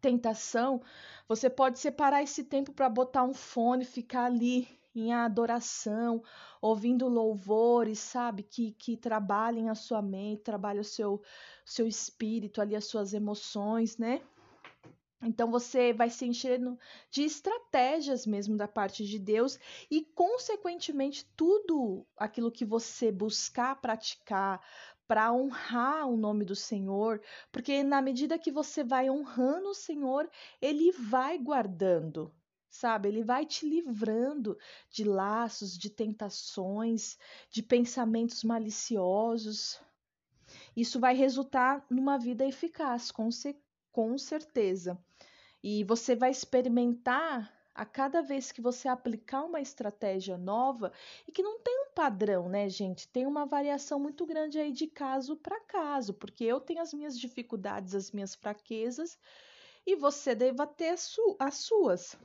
tentação, 0.00 0.80
você 1.28 1.50
pode 1.50 1.78
separar 1.78 2.22
esse 2.22 2.44
tempo 2.44 2.72
para 2.72 2.88
botar 2.88 3.24
um 3.24 3.34
fone, 3.34 3.84
ficar 3.84 4.24
ali 4.24 4.68
em 4.94 5.12
adoração, 5.12 6.22
ouvindo 6.60 7.08
louvores, 7.08 7.98
sabe? 7.98 8.42
Que, 8.42 8.72
que 8.72 8.96
trabalhem 8.96 9.68
a 9.68 9.74
sua 9.74 10.02
mente, 10.02 10.42
trabalhem 10.42 10.80
o 10.80 10.84
seu, 10.84 11.22
seu 11.64 11.86
espírito 11.86 12.60
ali, 12.60 12.74
as 12.74 12.86
suas 12.86 13.12
emoções, 13.12 13.96
né? 13.96 14.20
Então 15.22 15.50
você 15.50 15.92
vai 15.92 16.10
se 16.10 16.24
enchendo 16.24 16.78
de 17.10 17.22
estratégias 17.22 18.24
mesmo 18.24 18.56
da 18.56 18.68
parte 18.68 19.04
de 19.04 19.18
Deus 19.18 19.58
e, 19.90 20.04
consequentemente, 20.14 21.28
tudo 21.36 22.06
aquilo 22.16 22.52
que 22.52 22.64
você 22.64 23.10
buscar 23.10 23.80
praticar, 23.80 24.60
para 25.08 25.32
honrar 25.32 26.06
o 26.06 26.18
nome 26.18 26.44
do 26.44 26.54
Senhor, 26.54 27.20
porque 27.50 27.82
na 27.82 28.02
medida 28.02 28.38
que 28.38 28.52
você 28.52 28.84
vai 28.84 29.08
honrando 29.08 29.70
o 29.70 29.74
Senhor, 29.74 30.30
ele 30.60 30.92
vai 30.92 31.38
guardando, 31.38 32.30
sabe? 32.68 33.08
Ele 33.08 33.24
vai 33.24 33.46
te 33.46 33.66
livrando 33.66 34.58
de 34.90 35.04
laços, 35.04 35.78
de 35.78 35.88
tentações, 35.88 37.18
de 37.50 37.62
pensamentos 37.62 38.44
maliciosos. 38.44 39.80
Isso 40.76 41.00
vai 41.00 41.14
resultar 41.14 41.84
numa 41.88 42.18
vida 42.18 42.44
eficaz, 42.44 43.10
com, 43.10 43.30
com 43.90 44.18
certeza. 44.18 45.02
E 45.62 45.84
você 45.84 46.14
vai 46.14 46.30
experimentar 46.30 47.50
a 47.74 47.86
cada 47.86 48.20
vez 48.20 48.52
que 48.52 48.60
você 48.60 48.88
aplicar 48.88 49.44
uma 49.44 49.60
estratégia 49.60 50.36
nova 50.36 50.92
e 51.26 51.32
que 51.32 51.42
não 51.42 51.60
tem 51.60 51.86
um 51.86 51.87
padrão, 51.98 52.48
né, 52.48 52.68
gente? 52.68 53.08
Tem 53.08 53.26
uma 53.26 53.44
variação 53.44 53.98
muito 53.98 54.24
grande 54.24 54.56
aí 54.56 54.70
de 54.70 54.86
caso 54.86 55.34
para 55.36 55.58
caso, 55.58 56.14
porque 56.14 56.44
eu 56.44 56.60
tenho 56.60 56.80
as 56.80 56.94
minhas 56.94 57.18
dificuldades, 57.18 57.92
as 57.92 58.12
minhas 58.12 58.36
fraquezas 58.36 59.18
e 59.84 59.96
você 59.96 60.32
deva 60.32 60.64
ter 60.64 60.94
as 61.40 61.54
suas. 61.56 62.16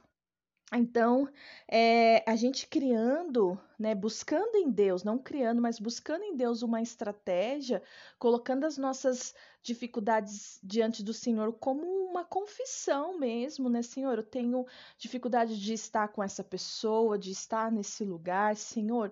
Então, 0.71 1.27
é, 1.67 2.23
a 2.29 2.35
gente 2.35 2.67
criando, 2.67 3.59
né, 3.79 3.95
buscando 3.95 4.55
em 4.57 4.69
Deus, 4.69 5.03
não 5.03 5.17
criando, 5.17 5.61
mas 5.61 5.79
buscando 5.79 6.23
em 6.23 6.35
Deus 6.35 6.61
uma 6.61 6.81
estratégia, 6.81 7.81
colocando 8.19 8.65
as 8.65 8.77
nossas 8.77 9.33
dificuldades 9.63 10.59
diante 10.63 11.03
do 11.03 11.13
Senhor 11.13 11.53
como 11.53 11.83
uma 11.85 12.23
confissão 12.23 13.17
mesmo, 13.17 13.69
né, 13.69 13.81
Senhor? 13.81 14.17
Eu 14.17 14.23
tenho 14.23 14.65
dificuldade 14.97 15.59
de 15.59 15.73
estar 15.73 16.09
com 16.09 16.21
essa 16.23 16.43
pessoa, 16.43 17.17
de 17.17 17.31
estar 17.31 17.71
nesse 17.71 18.03
lugar, 18.03 18.55
Senhor. 18.55 19.11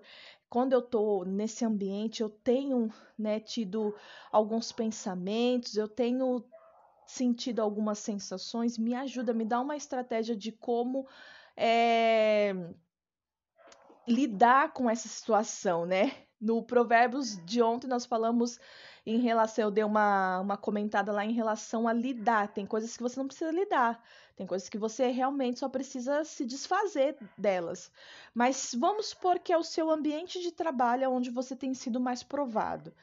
Quando 0.52 0.74
eu 0.74 0.80
estou 0.80 1.24
nesse 1.24 1.64
ambiente, 1.64 2.20
eu 2.20 2.28
tenho 2.28 2.92
né, 3.18 3.40
tido 3.40 3.94
alguns 4.30 4.70
pensamentos, 4.70 5.78
eu 5.78 5.88
tenho 5.88 6.44
sentido 7.06 7.60
algumas 7.60 8.00
sensações, 8.00 8.76
me 8.76 8.94
ajuda, 8.94 9.32
me 9.32 9.46
dá 9.46 9.58
uma 9.58 9.76
estratégia 9.76 10.36
de 10.36 10.52
como 10.52 11.08
é, 11.56 12.54
lidar 14.06 14.74
com 14.74 14.90
essa 14.90 15.08
situação, 15.08 15.86
né? 15.86 16.12
No 16.38 16.62
Provérbios 16.62 17.42
de 17.46 17.62
ontem 17.62 17.86
nós 17.86 18.04
falamos 18.04 18.60
em 19.04 19.18
relação, 19.18 19.64
eu 19.64 19.70
dei 19.70 19.82
uma, 19.82 20.40
uma 20.40 20.56
comentada 20.56 21.10
lá 21.10 21.24
em 21.24 21.32
relação 21.32 21.88
a 21.88 21.92
lidar. 21.92 22.52
Tem 22.52 22.64
coisas 22.64 22.96
que 22.96 23.02
você 23.02 23.18
não 23.18 23.26
precisa 23.26 23.50
lidar, 23.50 24.02
tem 24.36 24.46
coisas 24.46 24.68
que 24.68 24.78
você 24.78 25.08
realmente 25.08 25.58
só 25.58 25.68
precisa 25.68 26.24
se 26.24 26.46
desfazer 26.46 27.16
delas. 27.36 27.90
Mas 28.32 28.74
vamos 28.78 29.06
supor 29.06 29.40
que 29.40 29.52
é 29.52 29.58
o 29.58 29.64
seu 29.64 29.90
ambiente 29.90 30.40
de 30.40 30.52
trabalho 30.52 31.10
onde 31.10 31.30
você 31.30 31.56
tem 31.56 31.74
sido 31.74 32.00
mais 32.00 32.22
provado, 32.22 32.94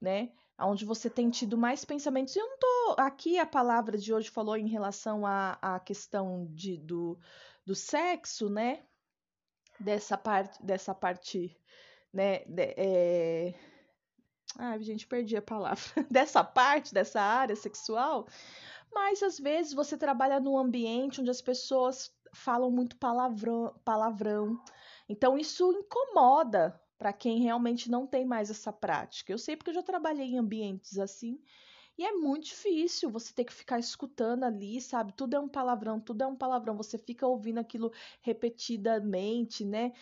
né? 0.00 0.30
Onde 0.60 0.84
você 0.84 1.10
tem 1.10 1.30
tido 1.30 1.56
mais 1.56 1.84
pensamentos. 1.84 2.34
Eu 2.34 2.48
não 2.48 2.58
tô. 2.58 2.96
Aqui 2.98 3.38
a 3.38 3.46
palavra 3.46 3.98
de 3.98 4.12
hoje 4.12 4.30
falou 4.30 4.56
em 4.56 4.68
relação 4.68 5.26
à, 5.26 5.58
à 5.60 5.80
questão 5.80 6.48
de, 6.50 6.76
do, 6.76 7.18
do 7.64 7.74
sexo, 7.74 8.48
né? 8.48 8.82
Dessa 9.78 10.16
parte, 10.16 10.64
dessa 10.64 10.94
parte, 10.94 11.56
né? 12.12 12.44
De, 12.46 12.74
é... 12.76 13.54
Ai, 14.56 14.82
gente, 14.82 15.06
perdi 15.06 15.36
a 15.36 15.42
palavra. 15.42 15.82
dessa 16.10 16.42
parte, 16.42 16.94
dessa 16.94 17.20
área 17.20 17.56
sexual. 17.56 18.26
Mas 18.92 19.22
às 19.22 19.38
vezes 19.38 19.72
você 19.72 19.96
trabalha 19.96 20.40
num 20.40 20.56
ambiente 20.56 21.20
onde 21.20 21.30
as 21.30 21.42
pessoas 21.42 22.12
falam 22.32 22.70
muito 22.70 22.96
palavrão, 22.96 23.74
palavrão. 23.84 24.60
Então 25.08 25.38
isso 25.38 25.72
incomoda 25.72 26.80
para 26.96 27.12
quem 27.12 27.40
realmente 27.40 27.90
não 27.90 28.06
tem 28.06 28.24
mais 28.24 28.50
essa 28.50 28.72
prática. 28.72 29.32
Eu 29.32 29.38
sei 29.38 29.56
porque 29.56 29.70
eu 29.70 29.74
já 29.74 29.82
trabalhei 29.82 30.26
em 30.26 30.38
ambientes 30.38 30.98
assim 30.98 31.40
e 31.98 32.04
é 32.04 32.12
muito 32.12 32.44
difícil 32.46 33.10
você 33.10 33.34
ter 33.34 33.44
que 33.44 33.52
ficar 33.52 33.80
escutando 33.80 34.44
ali, 34.44 34.80
sabe? 34.80 35.12
Tudo 35.12 35.34
é 35.34 35.40
um 35.40 35.48
palavrão, 35.48 36.00
tudo 36.00 36.22
é 36.22 36.26
um 36.26 36.36
palavrão. 36.36 36.76
Você 36.76 36.96
fica 36.96 37.26
ouvindo 37.26 37.58
aquilo 37.58 37.92
repetidamente, 38.22 39.64
né? 39.64 39.92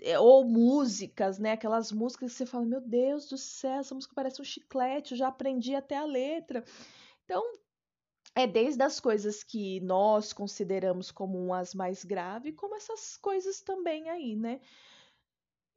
É, 0.00 0.18
ou 0.18 0.44
músicas, 0.44 1.38
né? 1.38 1.52
Aquelas 1.52 1.92
músicas 1.92 2.32
que 2.32 2.38
você 2.38 2.46
fala, 2.46 2.64
meu 2.64 2.80
Deus 2.80 3.28
do 3.28 3.36
céu, 3.36 3.80
essa 3.80 3.94
música 3.94 4.14
parece 4.14 4.40
um 4.40 4.44
chiclete, 4.44 5.12
eu 5.12 5.18
já 5.18 5.28
aprendi 5.28 5.74
até 5.74 5.96
a 5.96 6.04
letra. 6.06 6.64
Então, 7.24 7.42
é 8.34 8.46
desde 8.46 8.82
as 8.82 8.98
coisas 9.00 9.42
que 9.42 9.80
nós 9.80 10.32
consideramos 10.32 11.10
como 11.10 11.52
as 11.52 11.74
mais 11.74 12.04
graves, 12.04 12.54
como 12.56 12.74
essas 12.76 13.16
coisas 13.18 13.60
também 13.60 14.08
aí, 14.08 14.36
né? 14.36 14.60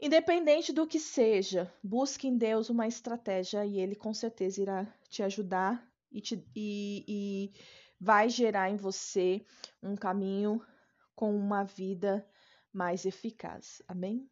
Independente 0.03 0.73
do 0.73 0.87
que 0.87 0.99
seja, 0.99 1.71
busque 1.83 2.27
em 2.27 2.35
Deus 2.35 2.71
uma 2.71 2.87
estratégia 2.87 3.63
e 3.63 3.79
Ele 3.79 3.95
com 3.95 4.11
certeza 4.15 4.59
irá 4.59 4.87
te 5.07 5.21
ajudar 5.21 5.87
e, 6.11 6.19
te, 6.19 6.43
e, 6.55 7.05
e 7.07 7.51
vai 7.99 8.27
gerar 8.27 8.71
em 8.71 8.77
você 8.77 9.45
um 9.81 9.95
caminho 9.95 10.59
com 11.13 11.35
uma 11.35 11.63
vida 11.63 12.27
mais 12.73 13.05
eficaz. 13.05 13.83
Amém? 13.87 14.27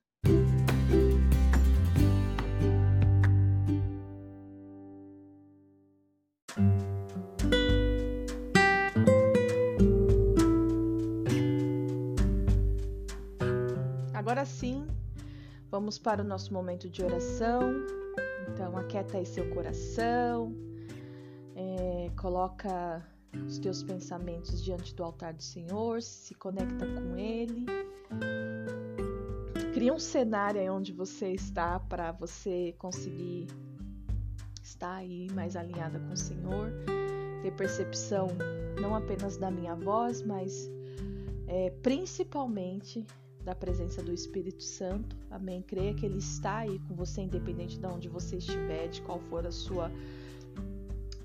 Agora 14.15 14.45
sim, 14.45 14.85
vamos 15.69 15.97
para 15.97 16.21
o 16.21 16.25
nosso 16.25 16.53
momento 16.53 16.89
de 16.89 17.03
oração. 17.03 17.73
Então, 18.47 18.75
aquieta 18.77 19.17
aí 19.17 19.25
seu 19.25 19.49
coração, 19.51 20.53
é, 21.55 22.09
coloca 22.17 23.05
os 23.45 23.59
teus 23.59 23.83
pensamentos 23.83 24.63
diante 24.63 24.93
do 24.95 25.03
altar 25.03 25.33
do 25.33 25.43
Senhor, 25.43 26.01
se 26.01 26.33
conecta 26.33 26.85
com 26.85 27.17
Ele. 27.17 27.65
Cria 29.73 29.93
um 29.93 29.99
cenário 29.99 30.59
aí 30.59 30.69
onde 30.69 30.91
você 30.91 31.31
está 31.31 31.79
para 31.79 32.11
você 32.11 32.73
conseguir 32.77 33.47
estar 34.63 34.95
aí 34.95 35.27
mais 35.33 35.55
alinhada 35.55 35.99
com 35.99 36.13
o 36.13 36.17
Senhor, 36.17 36.71
ter 37.41 37.51
percepção 37.51 38.27
não 38.81 38.95
apenas 38.95 39.37
da 39.37 39.51
minha 39.51 39.75
voz, 39.75 40.21
mas 40.23 40.69
é, 41.47 41.69
principalmente 41.83 43.05
da 43.49 43.55
presença 43.55 44.03
do 44.03 44.13
Espírito 44.13 44.61
Santo. 44.61 45.17
Amém. 45.31 45.63
Creia 45.63 45.91
que 45.95 46.05
Ele 46.05 46.19
está 46.19 46.57
aí 46.57 46.77
com 46.87 46.93
você, 46.93 47.21
independente 47.21 47.79
de 47.79 47.85
onde 47.87 48.07
você 48.07 48.37
estiver, 48.37 48.87
de 48.89 49.01
qual 49.01 49.19
for 49.21 49.43
a 49.47 49.51
sua 49.51 49.91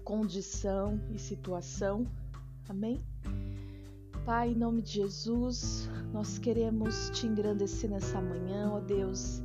condição 0.03 0.99
e 1.11 1.19
situação. 1.19 2.07
Amém. 2.67 2.99
Pai, 4.25 4.53
em 4.53 4.55
nome 4.55 4.81
de 4.81 4.93
Jesus, 4.93 5.91
nós 6.15 6.39
queremos 6.39 7.11
te 7.11 7.27
engrandecer 7.27 7.91
nessa 7.91 8.23
manhã, 8.23 8.71
ó 8.73 8.81
Deus, 8.81 9.43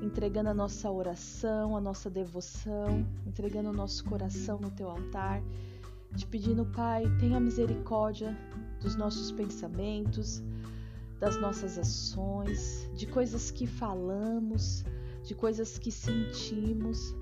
entregando 0.00 0.48
a 0.48 0.54
nossa 0.54 0.90
oração, 0.90 1.76
a 1.76 1.80
nossa 1.80 2.08
devoção, 2.08 3.06
entregando 3.26 3.68
o 3.68 3.74
nosso 3.74 4.02
coração 4.02 4.58
no 4.58 4.70
teu 4.70 4.88
altar, 4.88 5.42
te 6.16 6.26
pedindo, 6.26 6.64
Pai, 6.64 7.04
tenha 7.20 7.38
misericórdia 7.38 8.34
dos 8.80 8.96
nossos 8.96 9.30
pensamentos, 9.30 10.42
das 11.20 11.40
nossas 11.40 11.78
ações, 11.78 12.88
de 12.94 13.06
coisas 13.06 13.50
que 13.50 13.66
falamos, 13.66 14.84
de 15.22 15.34
coisas 15.34 15.78
que 15.78 15.90
sentimos. 15.90 17.14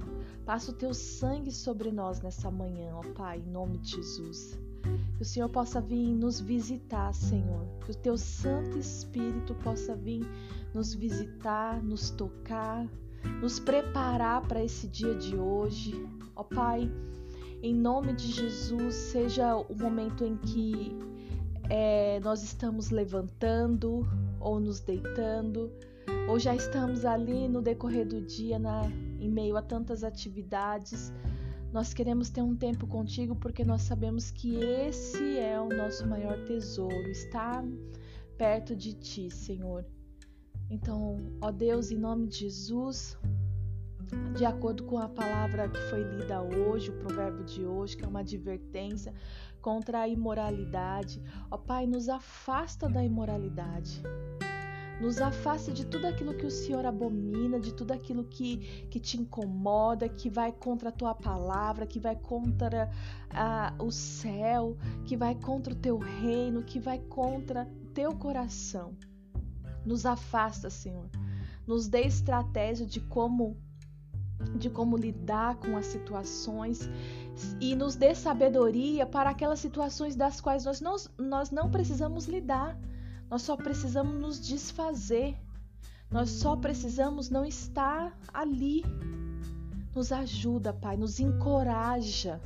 Passa 0.45 0.73
o 0.73 0.75
teu 0.75 0.93
sangue 0.93 1.53
sobre 1.53 1.93
nós 1.93 2.21
nessa 2.21 2.51
manhã, 2.51 2.95
ó 2.95 3.03
Pai, 3.15 3.39
em 3.39 3.51
nome 3.51 3.79
de 3.79 3.97
Jesus. 3.97 4.59
Que 5.17 5.23
o 5.23 5.25
Senhor 5.25 5.49
possa 5.49 5.81
vir 5.81 6.15
nos 6.15 6.41
visitar, 6.41 7.15
Senhor. 7.15 7.65
Que 7.85 7.93
o 7.93 7.95
teu 7.95 8.19
Santo 8.19 8.77
Espírito 8.77 9.55
possa 9.57 9.95
vir 9.95 10.27
nos 10.75 10.95
visitar, 10.95 11.83
nos 11.83 12.11
tocar, 12.11 12.89
nos 13.41 13.61
preparar 13.61 14.43
para 14.49 14.65
esse 14.65 14.89
dia 14.89 15.15
de 15.15 15.37
hoje. 15.37 15.95
Ó 16.35 16.43
Pai, 16.43 16.91
em 17.63 17.75
nome 17.75 18.13
de 18.13 18.27
Jesus, 18.33 18.95
seja 18.95 19.55
o 19.57 19.77
momento 19.77 20.25
em 20.25 20.37
que 20.37 20.97
é, 21.75 22.21
nós 22.21 22.43
estamos 22.43 22.91
levantando 22.91 24.07
ou 24.39 24.61
nos 24.61 24.79
deitando, 24.79 25.73
ou 26.29 26.39
já 26.39 26.55
estamos 26.55 27.07
ali 27.07 27.49
no 27.49 27.63
decorrer 27.63 28.07
do 28.07 28.21
dia, 28.21 28.59
na, 28.59 28.83
em 29.19 29.31
meio 29.31 29.57
a 29.57 29.63
tantas 29.63 30.05
atividades. 30.05 31.11
Nós 31.73 31.95
queremos 31.95 32.29
ter 32.29 32.43
um 32.43 32.55
tempo 32.55 32.87
contigo 32.87 33.35
porque 33.35 33.65
nós 33.65 33.81
sabemos 33.81 34.31
que 34.31 34.57
esse 34.57 35.39
é 35.39 35.59
o 35.59 35.71
nosso 35.71 36.07
maior 36.07 36.37
tesouro, 36.45 37.09
estar 37.11 37.65
perto 38.37 38.77
de 38.77 38.93
ti, 38.93 39.31
Senhor. 39.31 39.83
Então, 40.69 41.17
ó 41.41 41.51
Deus, 41.51 41.91
em 41.91 41.97
nome 41.97 42.27
de 42.27 42.41
Jesus, 42.41 43.17
de 44.37 44.45
acordo 44.45 44.85
com 44.85 44.99
a 44.99 45.09
palavra 45.09 45.71
que 45.71 45.81
foi 45.89 46.03
lida 46.03 46.43
hoje, 46.43 46.91
o 46.91 46.99
provérbio 46.99 47.45
de 47.45 47.65
hoje, 47.65 47.97
que 47.97 48.05
é 48.05 48.09
uma 48.09 48.21
advertência, 48.21 49.15
contra 49.63 50.01
a 50.01 50.09
imoralidade. 50.09 51.23
Ó 51.51 51.57
Pai, 51.57 51.87
nos 51.87 52.09
afasta 52.09 52.89
da 52.89 53.03
imoralidade. 53.03 54.03
Nos 55.01 55.21
afasta 55.21 55.73
de 55.73 55.87
tudo 55.87 56.07
aquilo 56.07 56.35
que 56.35 56.47
o 56.47 56.51
Senhor 56.51 56.85
abomina, 56.85 57.59
de 57.59 57.73
tudo 57.73 57.93
aquilo 57.93 58.25
que, 58.25 58.87
que 58.91 59.01
te 59.01 59.17
incomoda, 59.19 60.09
que 60.09 60.29
vai 60.29 60.53
contra 60.53 60.91
a 60.91 60.93
tua 60.93 61.15
palavra, 61.15 61.87
que 61.87 61.99
vai 61.99 62.15
contra 62.15 62.91
o 63.79 63.91
céu, 63.91 64.77
que 65.05 65.17
vai 65.17 65.35
contra 65.35 65.73
o 65.73 65.77
teu 65.77 65.99
reino, 65.99 66.63
que 66.63 66.79
vai 66.79 66.99
contra 66.99 67.69
o 67.83 67.87
teu 67.87 68.15
coração. 68.15 68.95
Nos 69.85 70.07
afasta, 70.07 70.71
Senhor. 70.71 71.09
Nos 71.67 71.89
dê 71.89 72.03
estratégia 72.03 72.87
de 72.87 73.01
como 73.01 73.57
de 74.57 74.69
como 74.71 74.97
lidar 74.97 75.57
com 75.57 75.77
as 75.77 75.87
situações 75.87 76.89
e 77.61 77.75
nos 77.75 77.97
dê 77.97 78.15
sabedoria 78.15 79.07
para 79.07 79.31
aquelas 79.31 79.61
situações 79.61 80.15
das 80.15 80.41
quais 80.41 80.65
nós 80.65 80.81
não, 80.81 80.97
nós 81.19 81.51
não 81.51 81.71
precisamos 81.71 82.27
lidar. 82.27 82.79
Nós 83.31 83.43
só 83.43 83.57
precisamos 83.57 84.15
nos 84.21 84.41
desfazer. 84.41 85.37
Nós 86.11 86.29
só 86.29 86.55
precisamos 86.57 87.31
não 87.31 87.45
estar 87.45 88.17
ali. 88.33 88.85
Nos 89.95 90.13
ajuda, 90.13 90.73
Pai, 90.73 90.97
nos 90.97 91.19
encoraja. 91.19 92.41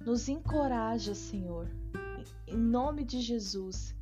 Nos 0.00 0.28
encoraja, 0.28 1.14
Senhor. 1.14 1.68
Em 2.46 2.56
nome 2.56 3.04
de 3.04 3.20
Jesus. 3.20 3.94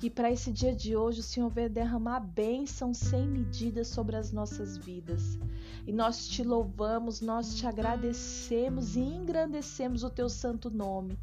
Que 0.00 0.08
para 0.08 0.32
esse 0.32 0.50
dia 0.50 0.74
de 0.74 0.96
hoje 0.96 1.20
o 1.20 1.22
Senhor 1.22 1.50
venha 1.50 1.68
derramar 1.68 2.20
bênção 2.20 2.94
sem 2.94 3.28
medida 3.28 3.84
sobre 3.84 4.16
as 4.16 4.32
nossas 4.32 4.78
vidas. 4.78 5.38
E 5.86 5.92
nós 5.92 6.26
te 6.26 6.42
louvamos, 6.42 7.20
nós 7.20 7.54
te 7.54 7.66
agradecemos 7.66 8.96
e 8.96 9.00
engrandecemos 9.00 10.02
o 10.02 10.08
teu 10.08 10.30
santo 10.30 10.70
nome. 10.70 11.18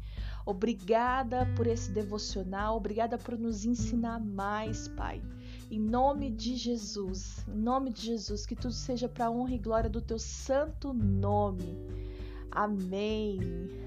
Obrigada 0.46 1.44
por 1.56 1.66
esse 1.66 1.90
devocional, 1.90 2.76
obrigada 2.76 3.18
por 3.18 3.36
nos 3.36 3.64
ensinar 3.64 4.20
mais, 4.20 4.86
Pai. 4.86 5.20
Em 5.68 5.80
nome 5.80 6.30
de 6.30 6.54
Jesus, 6.54 7.44
em 7.48 7.58
nome 7.58 7.92
de 7.92 8.02
Jesus, 8.02 8.46
que 8.46 8.54
tudo 8.54 8.72
seja 8.72 9.08
para 9.08 9.28
honra 9.28 9.54
e 9.54 9.58
glória 9.58 9.90
do 9.90 10.00
teu 10.00 10.20
santo 10.20 10.92
nome. 10.92 11.76
Amém. 12.48 13.40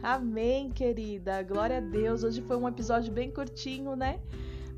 Amém, 0.03 0.69
querida. 0.69 1.41
Glória 1.43 1.77
a 1.77 1.81
Deus. 1.81 2.23
Hoje 2.23 2.41
foi 2.41 2.57
um 2.57 2.67
episódio 2.67 3.13
bem 3.13 3.31
curtinho, 3.31 3.95
né? 3.95 4.19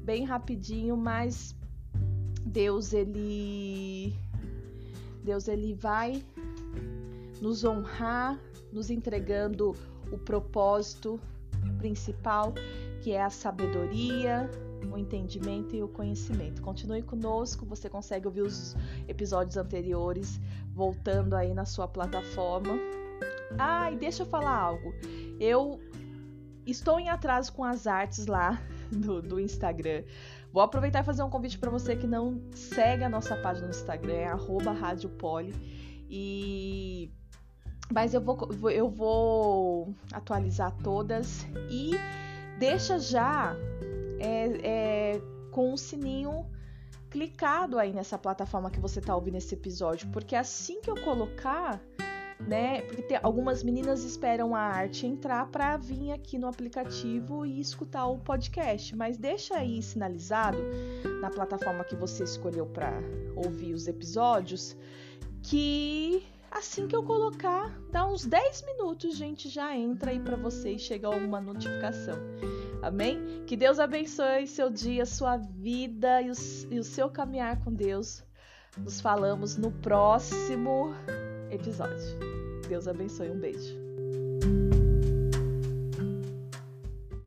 Bem 0.04 0.26
rapidinho, 0.26 0.98
mas 0.98 1.56
Deus 2.46 2.94
ele 2.94 4.14
Deus 5.24 5.48
ele 5.48 5.74
vai 5.74 6.24
nos 7.42 7.64
honrar, 7.64 8.40
nos 8.72 8.90
entregando 8.90 9.76
o 10.12 10.18
propósito 10.18 11.20
principal, 11.78 12.54
que 13.02 13.14
é 13.14 13.24
a 13.24 13.30
sabedoria, 13.30 14.50
o 14.92 14.98
entendimento 14.98 15.76
e 15.76 15.82
o 15.82 15.88
conhecimento. 15.88 16.62
Continue 16.62 17.02
conosco, 17.02 17.66
você 17.66 17.90
consegue 17.90 18.28
ouvir 18.28 18.42
os 18.42 18.76
episódios 19.08 19.56
anteriores 19.56 20.40
voltando 20.74 21.36
aí 21.36 21.54
na 21.54 21.66
sua 21.66 21.88
plataforma. 21.88 22.74
Ah, 23.58 23.90
e 23.92 23.96
deixa 23.96 24.24
eu 24.24 24.28
falar 24.28 24.58
algo. 24.58 24.94
Eu 25.40 25.80
estou 26.66 27.00
em 27.00 27.10
atraso 27.10 27.54
com 27.54 27.64
as 27.64 27.88
artes 27.88 28.26
lá 28.26 28.62
do, 29.00 29.22
do 29.22 29.40
Instagram. 29.40 30.04
Vou 30.52 30.62
aproveitar 30.62 31.02
e 31.02 31.04
fazer 31.04 31.24
um 31.24 31.30
convite 31.30 31.58
para 31.58 31.70
você 31.70 31.96
que 31.96 32.08
não 32.08 32.42
segue 32.54 33.04
a 33.04 33.10
nossa 33.10 33.36
página 33.36 33.68
no 33.68 33.72
Instagram, 33.72 34.14
é 34.14 34.34
@radiopoli 34.80 35.54
e 36.10 37.12
mas 37.92 38.14
eu 38.14 38.22
vou, 38.22 38.72
eu 38.72 38.90
vou 38.90 39.94
atualizar 40.12 40.72
todas 40.84 41.46
e 41.70 41.92
deixa 42.58 42.98
já 42.98 43.56
é, 44.20 45.14
é, 45.16 45.22
com 45.52 45.74
o 45.74 45.78
sininho 45.78 46.46
clicado 47.10 47.78
aí 47.78 47.94
nessa 47.94 48.18
plataforma 48.18 48.72
que 48.72 48.80
você 48.80 49.00
está 49.00 49.16
ouvindo 49.16 49.36
esse 49.36 49.54
episódio, 49.54 50.08
porque 50.10 50.36
assim 50.36 50.82
que 50.82 50.90
eu 50.90 50.96
colocar 51.04 51.80
né? 52.48 52.82
Porque 52.82 53.02
tem, 53.02 53.20
algumas 53.22 53.64
meninas 53.64 54.04
esperam 54.04 54.56
a 54.56 54.60
arte 54.60 55.08
entrar 55.08 55.48
para 55.48 55.78
vir 55.78 56.12
aqui 56.12 56.38
no 56.38 56.48
aplicativo 56.48 57.46
e 57.46 57.60
escutar 57.60 58.06
o 58.08 58.20
podcast, 58.20 58.96
mas 58.96 59.18
deixa 59.18 59.56
aí 59.56 59.82
sinalizado 59.82 60.58
na 61.22 61.30
plataforma 61.30 61.84
que 61.84 61.96
você 61.96 62.24
escolheu 62.24 62.66
para 62.66 62.92
ouvir 63.36 63.74
os 63.74 63.88
episódios 63.88 64.76
que 65.42 66.24
assim 66.52 66.88
que 66.88 66.96
eu 66.96 67.04
colocar, 67.04 67.78
dá 67.92 68.06
uns 68.06 68.26
10 68.26 68.64
minutos, 68.66 69.18
gente, 69.18 69.50
já 69.50 69.76
entra 69.76 70.12
aí 70.12 70.20
para 70.20 70.36
você 70.36 70.74
e 70.74 70.80
chega 70.80 71.10
uma 71.10 71.42
notificação. 71.42 72.16
Amém? 72.82 73.44
Que 73.48 73.58
Deus 73.58 73.80
abençoe 73.80 74.46
seu 74.46 74.70
dia, 74.70 75.06
sua 75.06 75.38
vida 75.38 76.22
e 76.22 76.30
o, 76.30 76.34
e 76.70 76.80
o 76.80 76.84
seu 76.84 77.10
caminhar 77.10 77.64
com 77.64 77.74
Deus 77.74 78.24
Nos 78.78 79.00
falamos 79.00 79.58
no 79.58 79.72
próximo 79.72 80.94
episódio. 81.54 82.18
Deus 82.68 82.88
abençoe, 82.88 83.30
um 83.30 83.40
beijo. 83.40 83.76